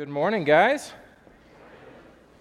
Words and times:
Good 0.00 0.08
morning, 0.08 0.44
guys. 0.44 0.94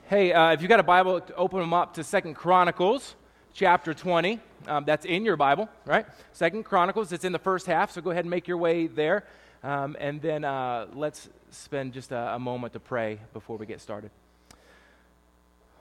Hey, 0.08 0.32
uh, 0.32 0.54
if 0.54 0.62
you've 0.62 0.70
got 0.70 0.80
a 0.80 0.84
Bible, 0.84 1.20
open 1.36 1.60
them 1.60 1.74
up 1.74 1.96
to 1.96 2.06
Second 2.06 2.36
Chronicles, 2.36 3.16
chapter 3.54 3.94
20. 3.94 4.40
Um, 4.66 4.86
that's 4.86 5.06
in 5.06 5.26
your 5.26 5.36
Bible, 5.36 5.68
right? 5.86 6.06
Second 6.32 6.64
Chronicles, 6.64 7.12
it's 7.12 7.26
in 7.26 7.34
the 7.34 7.38
first 7.38 7.66
half, 7.66 7.92
so 7.92 8.00
go 8.00 8.12
ahead 8.12 8.24
and 8.24 8.30
make 8.30 8.48
your 8.48 8.56
way 8.56 8.88
there. 8.88 9.26
Um, 9.62 9.98
and 10.00 10.22
then 10.22 10.46
uh, 10.46 10.88
let's 10.94 11.28
spend 11.52 11.92
just 11.92 12.14
a, 12.14 12.36
a 12.36 12.40
moment 12.40 12.72
to 12.72 12.80
pray 12.80 13.20
before 13.34 13.58
we 13.58 13.66
get 13.66 13.82
started. 13.82 14.12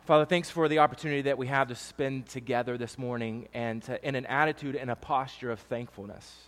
Father, 0.05 0.25
thanks 0.25 0.51
for 0.51 0.69
the 0.69 0.81
opportunity 0.81 1.23
that 1.23 1.39
we 1.39 1.47
have 1.47 1.69
to 1.69 1.77
spend 1.77 2.29
together 2.29 2.77
this 2.77 2.99
morning 2.99 3.47
and 3.55 3.85
to, 3.85 4.05
in 4.05 4.17
an 4.17 4.27
attitude 4.27 4.75
and 4.75 4.91
a 4.91 4.97
posture 4.97 5.53
of 5.53 5.61
thankfulness. 5.61 6.39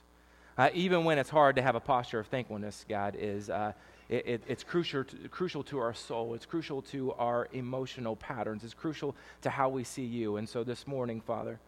Uh, 0.59 0.71
even 0.75 1.05
when 1.05 1.19
it's 1.19 1.31
hard 1.31 1.55
to 1.55 1.63
have 1.63 1.77
a 1.77 1.81
posture 1.81 2.19
of 2.19 2.27
thankfulness, 2.27 2.85
God, 2.89 3.15
is 3.17 3.49
uh, 3.49 3.73
it, 4.11 4.27
it, 4.27 4.43
it's 4.49 4.65
crucial 4.65 5.05
to, 5.05 5.17
crucial 5.29 5.63
to 5.65 5.79
our 5.79 5.95
soul. 5.95 6.35
It's 6.35 6.45
crucial 6.45 6.83
to 6.83 7.13
our 7.13 7.49
emotional 7.53 8.17
patterns. 8.17 8.65
It's 8.65 8.75
crucial 8.75 9.15
to 9.43 9.51
how 9.51 9.69
we 9.69 9.85
see 9.85 10.05
you. 10.05 10.37
And 10.37 10.49
so 10.49 10.65
this 10.65 10.85
morning, 10.87 11.21
Father, 11.21 11.61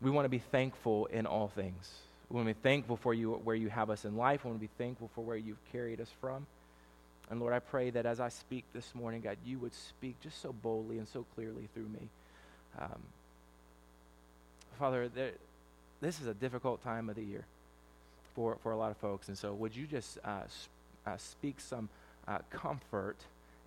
we 0.00 0.10
want 0.10 0.24
to 0.24 0.30
be 0.30 0.38
thankful 0.38 1.06
in 1.06 1.26
all 1.26 1.48
things. 1.48 1.92
We 2.30 2.36
want 2.36 2.48
to 2.48 2.54
be 2.54 2.60
thankful 2.62 2.96
for 2.96 3.12
you 3.12 3.32
where 3.44 3.54
you 3.54 3.68
have 3.68 3.90
us 3.90 4.06
in 4.06 4.16
life. 4.16 4.44
We 4.44 4.48
want 4.50 4.62
to 4.62 4.66
be 4.66 4.72
thankful 4.78 5.10
for 5.14 5.22
where 5.22 5.36
you've 5.36 5.62
carried 5.70 6.00
us 6.00 6.08
from. 6.22 6.46
And 7.30 7.38
Lord, 7.38 7.52
I 7.52 7.58
pray 7.58 7.90
that 7.90 8.06
as 8.06 8.18
I 8.18 8.30
speak 8.30 8.64
this 8.72 8.94
morning, 8.94 9.20
God, 9.20 9.36
you 9.44 9.58
would 9.58 9.74
speak 9.74 10.18
just 10.22 10.40
so 10.40 10.54
boldly 10.62 10.96
and 10.96 11.06
so 11.06 11.26
clearly 11.34 11.68
through 11.74 11.88
me. 11.88 12.08
Um, 12.78 13.02
Father, 14.78 15.08
there, 15.08 15.32
this 16.00 16.18
is 16.18 16.28
a 16.28 16.34
difficult 16.34 16.82
time 16.82 17.10
of 17.10 17.16
the 17.16 17.24
year 17.24 17.44
for, 18.34 18.56
for 18.62 18.72
a 18.72 18.76
lot 18.76 18.90
of 18.90 18.96
folks. 18.96 19.28
And 19.28 19.36
so 19.36 19.52
would 19.52 19.76
you 19.76 19.86
just 19.86 20.18
uh, 20.24 20.44
uh, 21.08 21.16
speak 21.16 21.60
some 21.60 21.88
uh, 22.26 22.38
comfort 22.50 23.16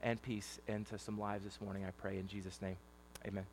and 0.03 0.21
peace 0.21 0.59
into 0.67 0.97
some 0.97 1.19
lives 1.19 1.43
this 1.43 1.59
morning, 1.61 1.85
I 1.85 1.91
pray 1.91 2.17
in 2.17 2.27
Jesus' 2.27 2.61
name. 2.61 2.77
Amen. 3.27 3.45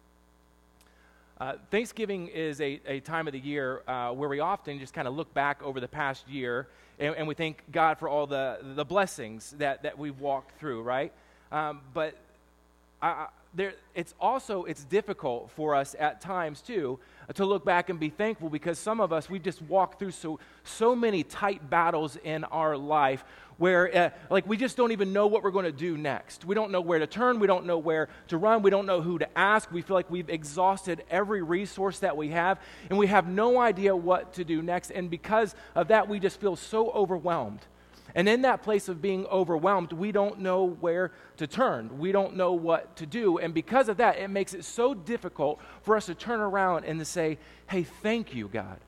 Uh, 1.41 1.55
Thanksgiving 1.71 2.29
is 2.29 2.61
a, 2.61 2.81
a 2.87 3.01
time 3.01 3.29
of 3.29 3.33
the 3.33 3.39
year 3.39 3.83
uh, 3.87 4.13
where 4.13 4.29
we 4.29 4.41
often 4.41 4.79
just 4.79 4.93
kind 4.93 5.07
of 5.07 5.15
look 5.15 5.33
back 5.35 5.63
over 5.63 5.79
the 5.79 5.89
past 5.89 6.29
year 6.29 6.67
and, 6.99 7.15
and, 7.15 7.29
we 7.29 7.35
thank 7.37 7.63
God 7.71 7.99
for 7.99 8.09
all 8.09 8.27
the, 8.27 8.59
the 8.75 8.85
blessings 8.85 9.55
that, 9.59 9.85
that 9.85 9.97
we've 9.97 10.19
walked 10.19 10.59
through, 10.59 10.83
right? 10.83 11.13
Um, 11.53 11.81
but 11.95 12.17
I, 13.01 13.29
there, 13.55 13.73
it's 13.95 14.15
also 14.21 14.65
it's 14.65 14.85
difficult 14.85 15.51
for 15.51 15.75
us 15.75 15.97
at 15.99 16.21
times 16.21 16.61
too 16.61 16.99
to 17.35 17.45
look 17.45 17.65
back 17.65 17.89
and 17.89 17.99
be 17.99 18.11
thankful 18.11 18.51
because 18.51 18.79
some 18.79 19.01
of 19.01 19.13
us 19.13 19.31
we've 19.31 19.43
just 19.43 19.63
walked 19.63 19.99
through 19.99 20.11
so 20.11 20.39
so 20.65 20.95
many 20.95 21.23
tight 21.23 21.69
battles 21.71 22.17
in 22.25 22.45
our 22.45 22.77
life 22.77 23.25
where 23.57 23.97
uh, 23.97 24.11
like 24.31 24.47
we 24.47 24.57
just 24.57 24.77
don't 24.77 24.93
even 24.93 25.13
know 25.13 25.27
what 25.27 25.43
we're 25.43 25.51
going 25.51 25.65
to 25.65 25.73
do 25.73 25.97
next. 25.97 26.45
We 26.45 26.55
don't 26.55 26.71
know 26.71 26.81
where 26.81 26.99
to 26.99 27.07
turn. 27.07 27.41
We 27.41 27.47
don't 27.47 27.65
know 27.65 27.79
where 27.79 28.09
to 28.29 28.37
run. 28.37 28.63
We 28.63 28.71
don't 28.71 28.87
know 28.87 29.01
who 29.01 29.19
to 29.19 29.39
ask. 29.39 29.73
We 29.73 29.83
feel 29.83 29.97
like 29.97 30.11
we've 30.11 30.31
exhausted 30.31 31.05
every 31.11 31.43
resource 31.43 31.99
that 32.01 32.17
we 32.17 32.29
have 32.29 32.61
and 32.91 32.99
we 32.99 33.07
have 33.07 33.29
no 33.29 33.59
idea 33.59 33.97
what 33.97 34.35
to 34.35 34.45
do 34.45 34.63
next. 34.63 34.91
And 34.91 35.11
because 35.11 35.55
of 35.75 35.89
that 35.89 36.09
we 36.09 36.21
just 36.21 36.39
feel 36.39 36.55
so 36.55 36.91
overwhelmed 36.91 37.67
and 38.19 38.29
in 38.29 38.43
that 38.43 38.65
place 38.65 38.89
of 38.89 39.01
being 39.01 39.27
overwhelmed, 39.27 39.93
we 39.93 40.11
don't 40.11 40.41
know 40.41 40.71
where 40.81 41.13
to 41.37 41.47
turn. 41.47 42.01
We 42.01 42.11
don't 42.11 42.35
know 42.35 42.53
what 42.53 42.97
to 42.97 43.07
do. 43.07 43.39
And 43.39 43.55
because 43.55 43.89
of 43.89 43.99
that, 43.99 44.19
it 44.19 44.27
makes 44.27 44.55
it 44.55 44.65
so 44.65 44.93
difficult 44.93 45.61
for 45.83 45.97
us 45.97 46.07
to 46.07 46.17
turn 46.17 46.41
around 46.41 46.85
and 46.85 46.99
to 46.99 47.05
say, 47.05 47.39
hey, 47.69 47.85
thank 47.85 48.35
you, 48.35 48.49
God. 48.49 48.81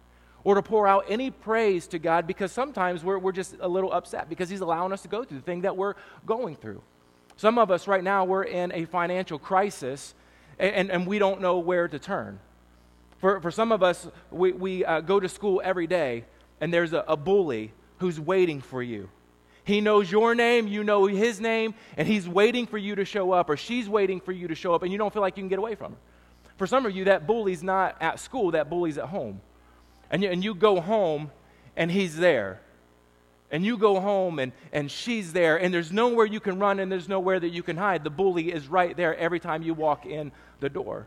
Or 0.42 0.56
to 0.56 0.62
pour 0.62 0.88
out 0.88 1.04
any 1.08 1.30
praise 1.30 1.86
to 1.88 2.00
God 2.00 2.26
because 2.26 2.50
sometimes 2.50 3.04
we're, 3.04 3.20
we're 3.20 3.30
just 3.30 3.54
a 3.60 3.68
little 3.68 3.92
upset 3.92 4.28
because 4.28 4.48
He's 4.50 4.62
allowing 4.62 4.92
us 4.92 5.02
to 5.02 5.08
go 5.08 5.22
through 5.22 5.38
the 5.38 5.44
thing 5.44 5.60
that 5.60 5.76
we're 5.76 5.94
going 6.26 6.56
through. 6.56 6.82
Some 7.36 7.56
of 7.56 7.70
us 7.70 7.86
right 7.86 8.02
now, 8.02 8.24
we're 8.24 8.42
in 8.42 8.72
a 8.72 8.84
financial 8.84 9.38
crisis 9.38 10.12
and, 10.58 10.90
and, 10.90 11.06
we 11.06 11.20
don't 11.20 11.40
know 11.40 11.60
where 11.60 11.86
to 11.86 12.00
turn. 12.00 12.40
For, 13.18 13.40
for 13.40 13.52
some 13.52 13.70
of 13.70 13.84
us, 13.84 14.08
we, 14.32 14.50
we 14.50 14.84
uh, 14.84 15.02
go 15.02 15.20
to 15.20 15.28
school 15.28 15.62
every 15.62 15.86
day 15.86 16.24
and 16.60 16.74
there's 16.74 16.92
a, 16.92 17.04
a 17.06 17.16
bully 17.16 17.72
who's 17.98 18.18
waiting 18.18 18.60
for 18.60 18.82
you. 18.82 19.08
He 19.70 19.80
knows 19.80 20.10
your 20.10 20.34
name, 20.34 20.66
you 20.66 20.82
know 20.82 21.06
his 21.06 21.40
name, 21.40 21.74
and 21.96 22.08
he's 22.08 22.28
waiting 22.28 22.66
for 22.66 22.76
you 22.76 22.96
to 22.96 23.04
show 23.04 23.30
up, 23.30 23.48
or 23.48 23.56
she's 23.56 23.88
waiting 23.88 24.20
for 24.20 24.32
you 24.32 24.48
to 24.48 24.54
show 24.56 24.74
up, 24.74 24.82
and 24.82 24.90
you 24.90 24.98
don't 24.98 25.12
feel 25.12 25.22
like 25.22 25.36
you 25.36 25.42
can 25.42 25.48
get 25.48 25.60
away 25.60 25.76
from 25.76 25.92
her. 25.92 25.98
For 26.56 26.66
some 26.66 26.86
of 26.86 26.96
you, 26.96 27.04
that 27.04 27.28
bully's 27.28 27.62
not 27.62 27.96
at 28.00 28.18
school, 28.18 28.50
that 28.50 28.68
bully's 28.68 28.98
at 28.98 29.04
home. 29.04 29.40
And 30.10 30.24
you, 30.24 30.28
and 30.28 30.42
you 30.42 30.56
go 30.56 30.80
home, 30.80 31.30
and 31.76 31.88
he's 31.88 32.16
there. 32.16 32.60
And 33.52 33.64
you 33.64 33.78
go 33.78 34.00
home, 34.00 34.40
and, 34.40 34.50
and 34.72 34.90
she's 34.90 35.32
there, 35.32 35.56
and 35.56 35.72
there's 35.72 35.92
nowhere 35.92 36.26
you 36.26 36.40
can 36.40 36.58
run, 36.58 36.80
and 36.80 36.90
there's 36.90 37.08
nowhere 37.08 37.38
that 37.38 37.50
you 37.50 37.62
can 37.62 37.76
hide. 37.76 38.02
The 38.02 38.10
bully 38.10 38.52
is 38.52 38.66
right 38.66 38.96
there 38.96 39.16
every 39.16 39.38
time 39.38 39.62
you 39.62 39.72
walk 39.72 40.04
in 40.04 40.32
the 40.58 40.68
door. 40.68 41.06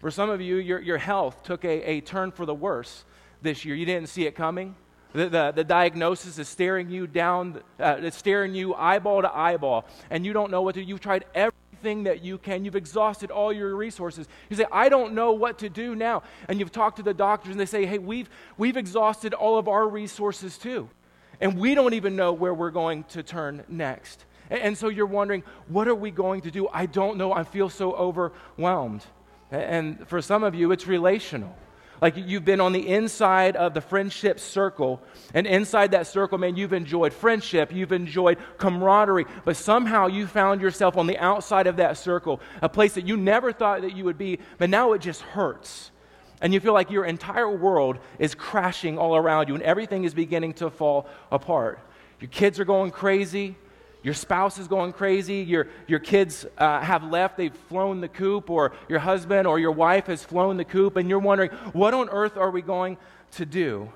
For 0.00 0.10
some 0.10 0.28
of 0.28 0.42
you, 0.42 0.56
your, 0.56 0.80
your 0.80 0.98
health 0.98 1.42
took 1.44 1.64
a, 1.64 1.82
a 1.82 2.00
turn 2.02 2.30
for 2.30 2.44
the 2.44 2.54
worse 2.54 3.06
this 3.40 3.64
year. 3.64 3.74
You 3.74 3.86
didn't 3.86 4.10
see 4.10 4.26
it 4.26 4.34
coming. 4.34 4.76
The, 5.16 5.30
the, 5.30 5.52
the, 5.56 5.64
diagnosis 5.64 6.38
is 6.38 6.46
staring 6.46 6.90
you 6.90 7.06
down, 7.06 7.62
uh, 7.80 7.96
it's 8.00 8.18
staring 8.18 8.54
you 8.54 8.74
eyeball 8.74 9.22
to 9.22 9.34
eyeball, 9.34 9.86
and 10.10 10.26
you 10.26 10.34
don't 10.34 10.50
know 10.50 10.60
what 10.60 10.74
to 10.74 10.82
do. 10.82 10.86
You've 10.86 11.00
tried 11.00 11.24
everything 11.34 12.02
that 12.02 12.22
you 12.22 12.36
can. 12.36 12.66
You've 12.66 12.76
exhausted 12.76 13.30
all 13.30 13.50
your 13.50 13.74
resources. 13.76 14.28
You 14.50 14.56
say, 14.56 14.66
I 14.70 14.90
don't 14.90 15.14
know 15.14 15.32
what 15.32 15.58
to 15.60 15.70
do 15.70 15.94
now. 15.94 16.22
And 16.50 16.60
you've 16.60 16.70
talked 16.70 16.98
to 16.98 17.02
the 17.02 17.14
doctors, 17.14 17.52
and 17.52 17.58
they 17.58 17.64
say, 17.64 17.86
hey, 17.86 17.96
we've, 17.96 18.28
we've 18.58 18.76
exhausted 18.76 19.32
all 19.32 19.56
of 19.56 19.68
our 19.68 19.88
resources 19.88 20.58
too. 20.58 20.90
And 21.40 21.58
we 21.58 21.74
don't 21.74 21.94
even 21.94 22.14
know 22.14 22.34
where 22.34 22.52
we're 22.52 22.70
going 22.70 23.04
to 23.04 23.22
turn 23.22 23.64
next. 23.68 24.26
And, 24.50 24.60
and 24.60 24.76
so 24.76 24.90
you're 24.90 25.06
wondering, 25.06 25.44
what 25.68 25.88
are 25.88 25.94
we 25.94 26.10
going 26.10 26.42
to 26.42 26.50
do? 26.50 26.68
I 26.74 26.84
don't 26.84 27.16
know. 27.16 27.32
I 27.32 27.44
feel 27.44 27.70
so 27.70 27.94
overwhelmed. 27.94 29.06
And 29.50 30.06
for 30.06 30.20
some 30.20 30.44
of 30.44 30.54
you, 30.54 30.72
it's 30.72 30.86
relational. 30.86 31.56
Like 32.00 32.14
you've 32.16 32.44
been 32.44 32.60
on 32.60 32.72
the 32.72 32.86
inside 32.86 33.56
of 33.56 33.72
the 33.72 33.80
friendship 33.80 34.38
circle, 34.38 35.02
and 35.32 35.46
inside 35.46 35.92
that 35.92 36.06
circle, 36.06 36.36
man, 36.38 36.56
you've 36.56 36.72
enjoyed 36.72 37.12
friendship, 37.12 37.72
you've 37.72 37.92
enjoyed 37.92 38.38
camaraderie, 38.58 39.26
but 39.44 39.56
somehow 39.56 40.06
you 40.06 40.26
found 40.26 40.60
yourself 40.60 40.96
on 40.96 41.06
the 41.06 41.18
outside 41.18 41.66
of 41.66 41.76
that 41.76 41.96
circle, 41.96 42.40
a 42.60 42.68
place 42.68 42.94
that 42.94 43.06
you 43.06 43.16
never 43.16 43.52
thought 43.52 43.80
that 43.82 43.96
you 43.96 44.04
would 44.04 44.18
be, 44.18 44.38
but 44.58 44.68
now 44.68 44.92
it 44.92 45.00
just 45.00 45.22
hurts. 45.22 45.90
And 46.42 46.52
you 46.52 46.60
feel 46.60 46.74
like 46.74 46.90
your 46.90 47.06
entire 47.06 47.50
world 47.50 47.98
is 48.18 48.34
crashing 48.34 48.98
all 48.98 49.16
around 49.16 49.48
you, 49.48 49.54
and 49.54 49.62
everything 49.62 50.04
is 50.04 50.12
beginning 50.12 50.52
to 50.54 50.68
fall 50.68 51.08
apart. 51.32 51.80
Your 52.20 52.28
kids 52.28 52.60
are 52.60 52.64
going 52.64 52.90
crazy, 52.90 53.56
your 54.02 54.14
spouse 54.14 54.58
is 54.58 54.68
going 54.68 54.92
crazy, 54.92 55.36
your, 55.36 55.68
your 55.86 55.98
kids 55.98 56.46
uh, 56.58 56.80
have 56.80 57.02
left, 57.04 57.36
they've 57.36 57.54
flown 57.68 58.00
the 58.00 58.08
coop, 58.08 58.50
or 58.50 58.72
your 58.88 59.00
husband 59.00 59.46
or 59.46 59.58
your 59.58 59.72
wife 59.72 60.06
has 60.06 60.22
flown 60.22 60.56
the 60.56 60.64
coop, 60.64 60.96
and 60.96 61.08
you're 61.08 61.18
wondering, 61.18 61.50
what 61.72 61.92
on 61.94 62.08
earth 62.10 62.36
are 62.36 62.50
we 62.50 62.62
going 62.62 62.96
to 63.32 63.44
do? 63.44 63.90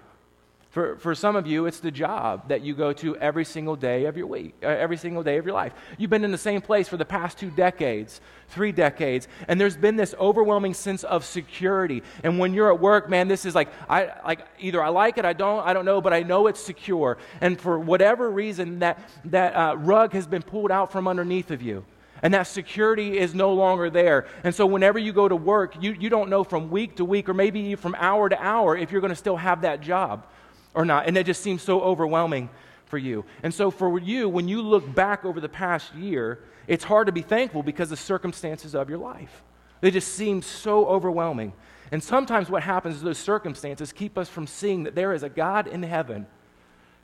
For, 0.70 0.97
for 0.98 1.16
some 1.16 1.34
of 1.34 1.48
you, 1.48 1.66
it's 1.66 1.81
the 1.81 1.91
job 1.91 2.48
that 2.48 2.60
you 2.60 2.76
go 2.76 2.92
to 2.92 3.16
every 3.16 3.44
single 3.44 3.75
day 3.75 4.04
of 4.04 4.16
your 4.16 4.28
week, 4.28 4.54
uh, 4.62 4.66
every 4.69 4.97
single 4.97 5.25
day 5.25 5.36
of 5.36 5.44
your 5.44 5.54
life. 5.54 5.72
You've 5.98 6.10
been 6.10 6.22
in 6.22 6.31
the 6.31 6.38
same 6.38 6.60
place 6.60 6.88
for 6.88 6.97
the 6.97 7.04
past 7.04 7.38
two 7.38 7.50
decades, 7.50 8.20
three 8.50 8.70
decades, 8.70 9.26
and 9.48 9.60
there's 9.60 9.76
been 9.76 9.97
this 9.97 10.14
overwhelming 10.20 10.75
sense 10.75 11.03
of 11.03 11.25
security. 11.25 12.04
And 12.22 12.38
when 12.38 12.54
you're 12.54 12.72
at 12.72 12.78
work, 12.78 13.10
man, 13.10 13.26
this 13.26 13.44
is 13.44 13.54
like, 13.56 13.69
I, 13.88 14.12
like 14.25 14.47
either 14.60 14.80
I 14.80 14.91
like 14.91 15.19
it, 15.19 15.25
I 15.25 15.32
don't, 15.32 15.66
I 15.66 15.72
don't 15.72 15.84
know, 15.84 16.00
but 16.00 16.12
I 16.12 16.22
know 16.22 16.47
it's 16.47 16.60
secure. 16.60 17.19
And 17.41 17.60
for 17.60 17.76
whatever 17.76 18.30
reason, 18.30 18.78
that, 18.78 19.00
that 19.25 19.54
uh, 19.54 19.75
rug 19.76 20.12
has 20.12 20.28
been 20.28 20.42
pulled 20.42 20.70
out 20.70 20.92
from 20.92 21.09
underneath 21.09 21.50
of 21.50 21.62
you. 21.62 21.84
And 22.22 22.32
that 22.34 22.47
security 22.47 23.19
is 23.19 23.34
no 23.34 23.54
longer 23.54 23.91
there. 23.91 24.28
And 24.44 24.54
so, 24.54 24.66
whenever 24.66 24.98
you 24.98 25.12
go 25.12 25.26
to 25.26 25.34
work, 25.34 25.82
you, 25.82 25.97
you 25.98 26.10
don't 26.10 26.28
know 26.28 26.44
from 26.44 26.70
week 26.70 26.97
to 26.97 27.04
week 27.04 27.30
or 27.30 27.34
maybe 27.34 27.75
from 27.76 27.97
hour 27.98 28.28
to 28.28 28.41
hour 28.41 28.76
if 28.76 28.92
you're 28.92 29.00
going 29.00 29.09
to 29.09 29.16
still 29.16 29.36
have 29.36 29.62
that 29.62 29.80
job 29.80 30.26
or 30.75 30.84
not. 30.84 31.06
And 31.06 31.16
it 31.16 31.26
just 31.26 31.42
seems 31.42 31.62
so 31.62 31.81
overwhelming 31.81 32.50
for 32.86 32.98
you. 32.98 33.25
And 33.42 33.53
so, 33.54 33.70
for 33.70 33.98
you, 33.98 34.28
when 34.28 34.48
you 34.48 34.62
look 34.62 34.94
back 34.94 35.25
over 35.25 35.41
the 35.41 35.48
past 35.48 35.94
year, 35.94 36.41
it's 36.66 36.84
hard 36.84 37.06
to 37.06 37.12
be 37.12 37.22
thankful 37.22 37.62
because 37.62 37.91
the 37.91 37.97
circumstances 37.97 38.74
of 38.74 38.89
your 38.89 38.98
life. 38.98 39.42
They 39.80 39.91
just 39.91 40.15
seem 40.15 40.42
so 40.42 40.86
overwhelming. 40.86 41.53
And 41.92 42.03
sometimes 42.03 42.50
what 42.50 42.62
happens 42.62 42.97
is 42.97 43.03
those 43.03 43.18
circumstances 43.18 43.92
keep 43.92 44.18
us 44.18 44.28
from 44.28 44.47
seeing 44.47 44.84
that 44.84 44.94
there 44.94 45.12
is 45.12 45.22
a 45.22 45.28
God 45.28 45.66
in 45.66 45.83
heaven 45.83 46.27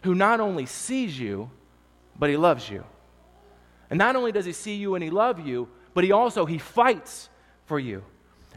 who 0.02 0.14
not 0.14 0.40
only 0.40 0.67
sees 0.67 1.19
you, 1.19 1.50
but 2.19 2.31
he 2.31 2.37
loves 2.37 2.69
you. 2.69 2.85
And 3.90 3.99
not 3.99 4.17
only 4.17 4.32
does 4.32 4.44
he 4.44 4.52
see 4.52 4.75
you 4.75 4.94
and 4.94 5.02
he 5.02 5.11
love 5.11 5.44
you, 5.46 5.69
but 5.94 6.05
he 6.05 6.12
also 6.12 6.46
he 6.46 6.58
fights 6.58 7.29
for 7.64 7.79
you. 7.81 8.05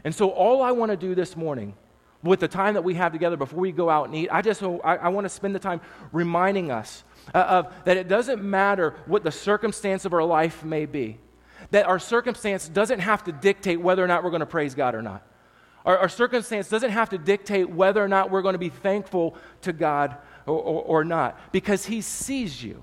And 0.04 0.14
so 0.14 0.30
all 0.30 0.62
I 0.62 0.72
want 0.72 0.90
to 0.90 0.96
do 0.96 1.14
this 1.14 1.36
morning 1.36 1.74
with 2.22 2.40
the 2.40 2.48
time 2.48 2.74
that 2.74 2.82
we 2.82 2.94
have 2.94 3.12
together 3.12 3.36
before 3.36 3.60
we 3.60 3.72
go 3.72 3.88
out 3.88 4.06
and 4.06 4.14
eat, 4.14 4.28
I 4.30 4.42
just 4.42 4.62
I, 4.62 4.96
I 4.96 5.08
want 5.08 5.24
to 5.24 5.28
spend 5.28 5.54
the 5.54 5.60
time 5.60 5.80
reminding 6.12 6.70
us 6.70 7.04
uh, 7.34 7.38
of 7.38 7.74
that 7.84 7.96
it 7.96 8.08
doesn't 8.08 8.42
matter 8.42 8.94
what 9.06 9.24
the 9.24 9.32
circumstance 9.32 10.04
of 10.04 10.12
our 10.12 10.24
life 10.24 10.64
may 10.64 10.86
be. 10.86 11.18
That 11.70 11.86
our 11.86 11.98
circumstance 11.98 12.68
doesn't 12.68 13.00
have 13.00 13.24
to 13.24 13.32
dictate 13.32 13.80
whether 13.80 14.02
or 14.02 14.06
not 14.06 14.24
we're 14.24 14.30
going 14.30 14.40
to 14.40 14.46
praise 14.46 14.74
God 14.74 14.94
or 14.94 15.02
not. 15.02 15.26
Our, 15.84 15.98
our 15.98 16.08
circumstance 16.08 16.68
doesn't 16.68 16.90
have 16.90 17.10
to 17.10 17.18
dictate 17.18 17.70
whether 17.70 18.02
or 18.02 18.08
not 18.08 18.30
we're 18.30 18.42
going 18.42 18.54
to 18.54 18.58
be 18.58 18.68
thankful 18.68 19.36
to 19.62 19.72
God 19.72 20.16
or, 20.46 20.58
or, 20.58 20.82
or 20.82 21.04
not, 21.04 21.52
because 21.52 21.86
He 21.86 22.00
sees 22.00 22.62
you. 22.62 22.82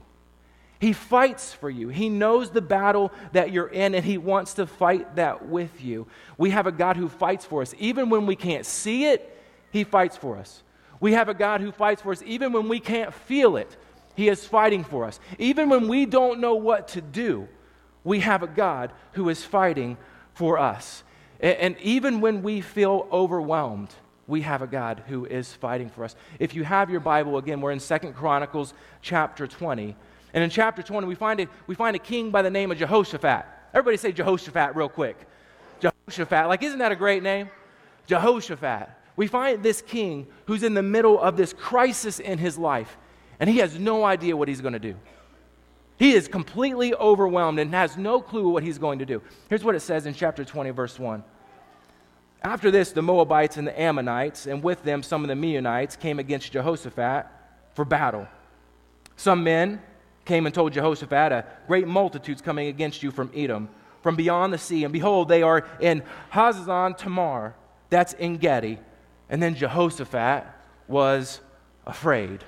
He 0.79 0.93
fights 0.93 1.53
for 1.53 1.69
you. 1.69 1.89
He 1.89 2.09
knows 2.09 2.51
the 2.51 2.61
battle 2.61 3.11
that 3.31 3.51
you're 3.51 3.67
in, 3.67 3.95
and 3.95 4.05
He 4.05 4.17
wants 4.17 4.53
to 4.55 4.67
fight 4.67 5.15
that 5.15 5.47
with 5.47 5.83
you. 5.83 6.07
We 6.37 6.51
have 6.51 6.67
a 6.67 6.71
God 6.71 6.97
who 6.97 7.09
fights 7.09 7.45
for 7.45 7.61
us. 7.61 7.73
Even 7.79 8.09
when 8.09 8.25
we 8.25 8.35
can't 8.35 8.65
see 8.65 9.05
it, 9.05 9.37
He 9.71 9.83
fights 9.83 10.15
for 10.15 10.37
us. 10.37 10.61
We 10.99 11.13
have 11.13 11.29
a 11.29 11.33
God 11.33 11.61
who 11.61 11.71
fights 11.71 12.01
for 12.01 12.11
us. 12.11 12.21
Even 12.25 12.51
when 12.51 12.69
we 12.69 12.79
can't 12.79 13.13
feel 13.13 13.57
it, 13.57 13.75
He 14.15 14.29
is 14.29 14.45
fighting 14.45 14.83
for 14.83 15.05
us. 15.05 15.19
Even 15.39 15.69
when 15.69 15.87
we 15.87 16.05
don't 16.05 16.39
know 16.39 16.55
what 16.55 16.89
to 16.89 17.01
do, 17.01 17.47
we 18.03 18.19
have 18.19 18.43
a 18.43 18.47
God 18.47 18.91
who 19.13 19.29
is 19.29 19.43
fighting 19.43 19.97
for 20.33 20.57
us. 20.57 21.03
And, 21.39 21.77
even 21.79 22.21
when 22.21 22.41
we 22.41 22.61
feel 22.61 23.07
overwhelmed, 23.11 23.89
we 24.27 24.41
have 24.41 24.61
a 24.61 24.67
God 24.67 25.03
who 25.07 25.25
is 25.25 25.53
fighting 25.53 25.89
for 25.89 26.03
us. 26.03 26.15
If 26.39 26.55
you 26.55 26.63
have 26.63 26.89
your 26.89 26.99
Bible, 26.99 27.37
again, 27.37 27.61
we're 27.61 27.71
in 27.71 27.79
Second 27.79 28.13
Chronicles 28.13 28.73
chapter 29.01 29.45
20. 29.45 29.95
And 30.33 30.43
in 30.43 30.49
chapter 30.49 30.83
20, 30.83 31.07
we 31.07 31.15
find, 31.15 31.39
a, 31.39 31.47
we 31.67 31.75
find 31.75 31.95
a 31.95 31.99
king 31.99 32.31
by 32.31 32.41
the 32.41 32.49
name 32.49 32.71
of 32.71 32.77
Jehoshaphat. 32.77 33.45
Everybody 33.73 33.97
say 33.97 34.11
Jehoshaphat 34.11 34.75
real 34.75 34.89
quick. 34.89 35.17
Jehoshaphat. 35.79 36.47
Like, 36.47 36.63
isn't 36.63 36.79
that 36.79 36.91
a 36.91 36.95
great 36.95 37.23
name? 37.23 37.49
Jehoshaphat. 38.07 38.89
We 39.15 39.27
find 39.27 39.63
this 39.63 39.81
king 39.81 40.27
who's 40.45 40.63
in 40.63 40.73
the 40.73 40.83
middle 40.83 41.19
of 41.19 41.37
this 41.37 41.53
crisis 41.53 42.19
in 42.19 42.37
his 42.37 42.57
life, 42.57 42.97
and 43.39 43.49
he 43.49 43.57
has 43.57 43.77
no 43.79 44.03
idea 44.03 44.37
what 44.37 44.47
he's 44.47 44.61
going 44.61 44.73
to 44.73 44.79
do. 44.79 44.95
He 45.97 46.13
is 46.13 46.27
completely 46.27 46.93
overwhelmed 46.93 47.59
and 47.59 47.73
has 47.73 47.97
no 47.97 48.21
clue 48.21 48.49
what 48.49 48.63
he's 48.63 48.77
going 48.77 48.99
to 48.99 49.05
do. 49.05 49.21
Here's 49.49 49.63
what 49.63 49.75
it 49.75 49.79
says 49.79 50.05
in 50.05 50.13
chapter 50.13 50.45
20, 50.45 50.69
verse 50.69 50.99
1. 50.99 51.23
After 52.43 52.69
this, 52.69 52.91
the 52.91 53.01
Moabites 53.01 53.57
and 53.57 53.67
the 53.67 53.79
Ammonites, 53.79 54.45
and 54.45 54.61
with 54.61 54.83
them 54.83 55.01
some 55.01 55.23
of 55.23 55.27
the 55.27 55.33
Meunites, 55.33 55.99
came 55.99 56.19
against 56.19 56.51
Jehoshaphat 56.51 57.25
for 57.73 57.83
battle. 57.83 58.27
Some 59.15 59.43
men 59.43 59.81
came 60.27 60.45
and 60.45 60.53
told 60.53 60.73
Jehoshaphat, 60.73 61.31
A 61.31 61.45
great 61.65 61.87
multitude's 61.87 62.41
coming 62.41 62.67
against 62.67 63.01
you 63.01 63.09
from 63.09 63.31
Edom, 63.33 63.69
from 64.03 64.15
beyond 64.15 64.53
the 64.53 64.57
sea. 64.57 64.83
And 64.83 64.93
behold, 64.93 65.29
they 65.29 65.41
are 65.41 65.65
in 65.79 66.03
Hazazon 66.31 66.95
Tamar, 66.97 67.55
that's 67.89 68.13
Engedi. 68.19 68.77
And 69.29 69.41
then 69.41 69.55
Jehoshaphat 69.55 70.45
was 70.87 71.39
afraid. 71.85 72.43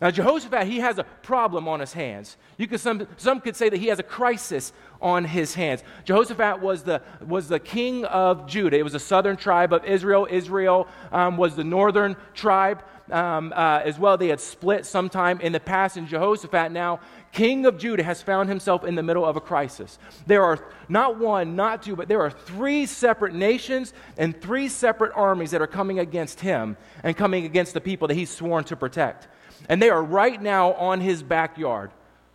Now, 0.00 0.10
Jehoshaphat, 0.10 0.66
he 0.66 0.80
has 0.80 0.98
a 0.98 1.04
problem 1.04 1.68
on 1.68 1.80
his 1.80 1.92
hands. 1.92 2.36
You 2.58 2.66
could, 2.66 2.80
some, 2.80 3.06
some 3.16 3.40
could 3.40 3.56
say 3.56 3.68
that 3.68 3.78
he 3.78 3.86
has 3.86 3.98
a 3.98 4.02
crisis 4.02 4.72
on 5.00 5.24
his 5.24 5.54
hands. 5.54 5.82
Jehoshaphat 6.04 6.60
was 6.60 6.82
the, 6.82 7.00
was 7.26 7.48
the 7.48 7.60
king 7.60 8.04
of 8.04 8.46
Judah. 8.46 8.76
It 8.76 8.82
was 8.82 8.92
the 8.92 9.00
southern 9.00 9.36
tribe 9.36 9.72
of 9.72 9.84
Israel. 9.84 10.26
Israel 10.30 10.88
um, 11.12 11.36
was 11.36 11.56
the 11.56 11.64
northern 11.64 12.16
tribe 12.34 12.82
um, 13.10 13.52
uh, 13.54 13.80
as 13.84 13.98
well. 13.98 14.16
They 14.16 14.28
had 14.28 14.40
split 14.40 14.86
sometime 14.86 15.40
in 15.40 15.52
the 15.52 15.60
past, 15.60 15.96
and 15.96 16.06
Jehoshaphat, 16.06 16.72
now 16.72 17.00
king 17.32 17.66
of 17.66 17.78
Judah, 17.78 18.02
has 18.02 18.22
found 18.22 18.48
himself 18.48 18.84
in 18.84 18.94
the 18.94 19.02
middle 19.02 19.24
of 19.24 19.36
a 19.36 19.40
crisis. 19.40 19.98
There 20.26 20.44
are 20.44 20.64
not 20.88 21.18
one, 21.18 21.56
not 21.56 21.82
two, 21.82 21.96
but 21.96 22.08
there 22.08 22.22
are 22.22 22.30
three 22.30 22.86
separate 22.86 23.34
nations 23.34 23.92
and 24.16 24.40
three 24.40 24.68
separate 24.68 25.12
armies 25.14 25.50
that 25.50 25.60
are 25.60 25.66
coming 25.66 25.98
against 25.98 26.40
him 26.40 26.76
and 27.02 27.16
coming 27.16 27.44
against 27.44 27.74
the 27.74 27.80
people 27.80 28.08
that 28.08 28.14
he's 28.14 28.30
sworn 28.30 28.64
to 28.64 28.76
protect. 28.76 29.28
And 29.68 29.80
they 29.80 29.90
are 29.90 30.02
right 30.02 30.40
now 30.40 30.74
on 30.74 31.00
his 31.00 31.22
backyard. 31.22 31.90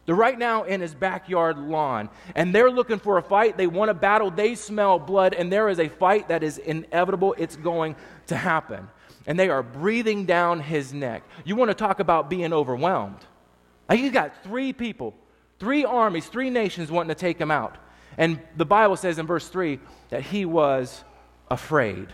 They're 0.06 0.16
right 0.16 0.40
now 0.40 0.64
in 0.64 0.82
his 0.82 0.96
backyard 0.96 1.60
lawn, 1.60 2.10
and 2.34 2.54
they're 2.54 2.72
looking 2.72 2.98
for 2.98 3.20
a 3.20 3.22
fight. 3.22 3.58
They 3.58 3.68
want 3.68 3.92
a 3.92 3.94
battle. 3.94 4.32
They 4.32 4.56
smell 4.56 4.98
blood, 4.98 5.36
and 5.36 5.54
there 5.54 5.70
is 5.70 5.80
a 5.80 5.88
fight 5.88 6.30
that 6.30 6.42
is 6.42 6.58
inevitable. 6.58 7.36
It's 7.38 7.56
going 7.56 7.96
to 8.26 8.36
happen 8.36 8.88
and 9.28 9.40
they 9.40 9.50
are 9.50 9.64
breathing 9.64 10.26
down 10.26 10.60
his 10.60 10.94
neck. 10.94 11.24
You 11.46 11.56
want 11.56 11.70
to 11.70 11.76
talk 11.76 12.00
about 12.00 12.30
being 12.30 12.54
overwhelmed. 12.54 13.20
Like 13.88 14.00
you 14.00 14.12
got 14.12 14.44
three 14.44 14.74
people, 14.74 15.16
three 15.60 15.86
armies, 15.86 16.28
three 16.28 16.50
nations 16.50 16.92
wanting 16.92 17.10
to 17.10 17.20
take 17.20 17.40
him 17.40 17.52
out. 17.52 17.78
And 18.18 18.40
the 18.58 18.66
Bible 18.66 18.96
says 18.96 19.20
in 19.20 19.26
verse 19.26 19.48
3 19.48 19.80
that 20.10 20.24
he 20.24 20.46
was 20.46 21.04
afraid. 21.50 22.08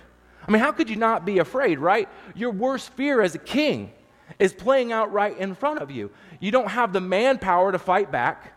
I 0.47 0.51
mean, 0.51 0.61
how 0.61 0.71
could 0.71 0.89
you 0.89 0.95
not 0.95 1.25
be 1.25 1.39
afraid, 1.39 1.79
right? 1.79 2.07
Your 2.35 2.51
worst 2.51 2.91
fear 2.93 3.21
as 3.21 3.35
a 3.35 3.39
king 3.39 3.91
is 4.39 4.53
playing 4.53 4.91
out 4.91 5.11
right 5.11 5.35
in 5.37 5.55
front 5.55 5.79
of 5.79 5.91
you. 5.91 6.11
You 6.39 6.51
don't 6.51 6.69
have 6.69 6.93
the 6.93 7.01
manpower 7.01 7.71
to 7.71 7.79
fight 7.79 8.11
back, 8.11 8.53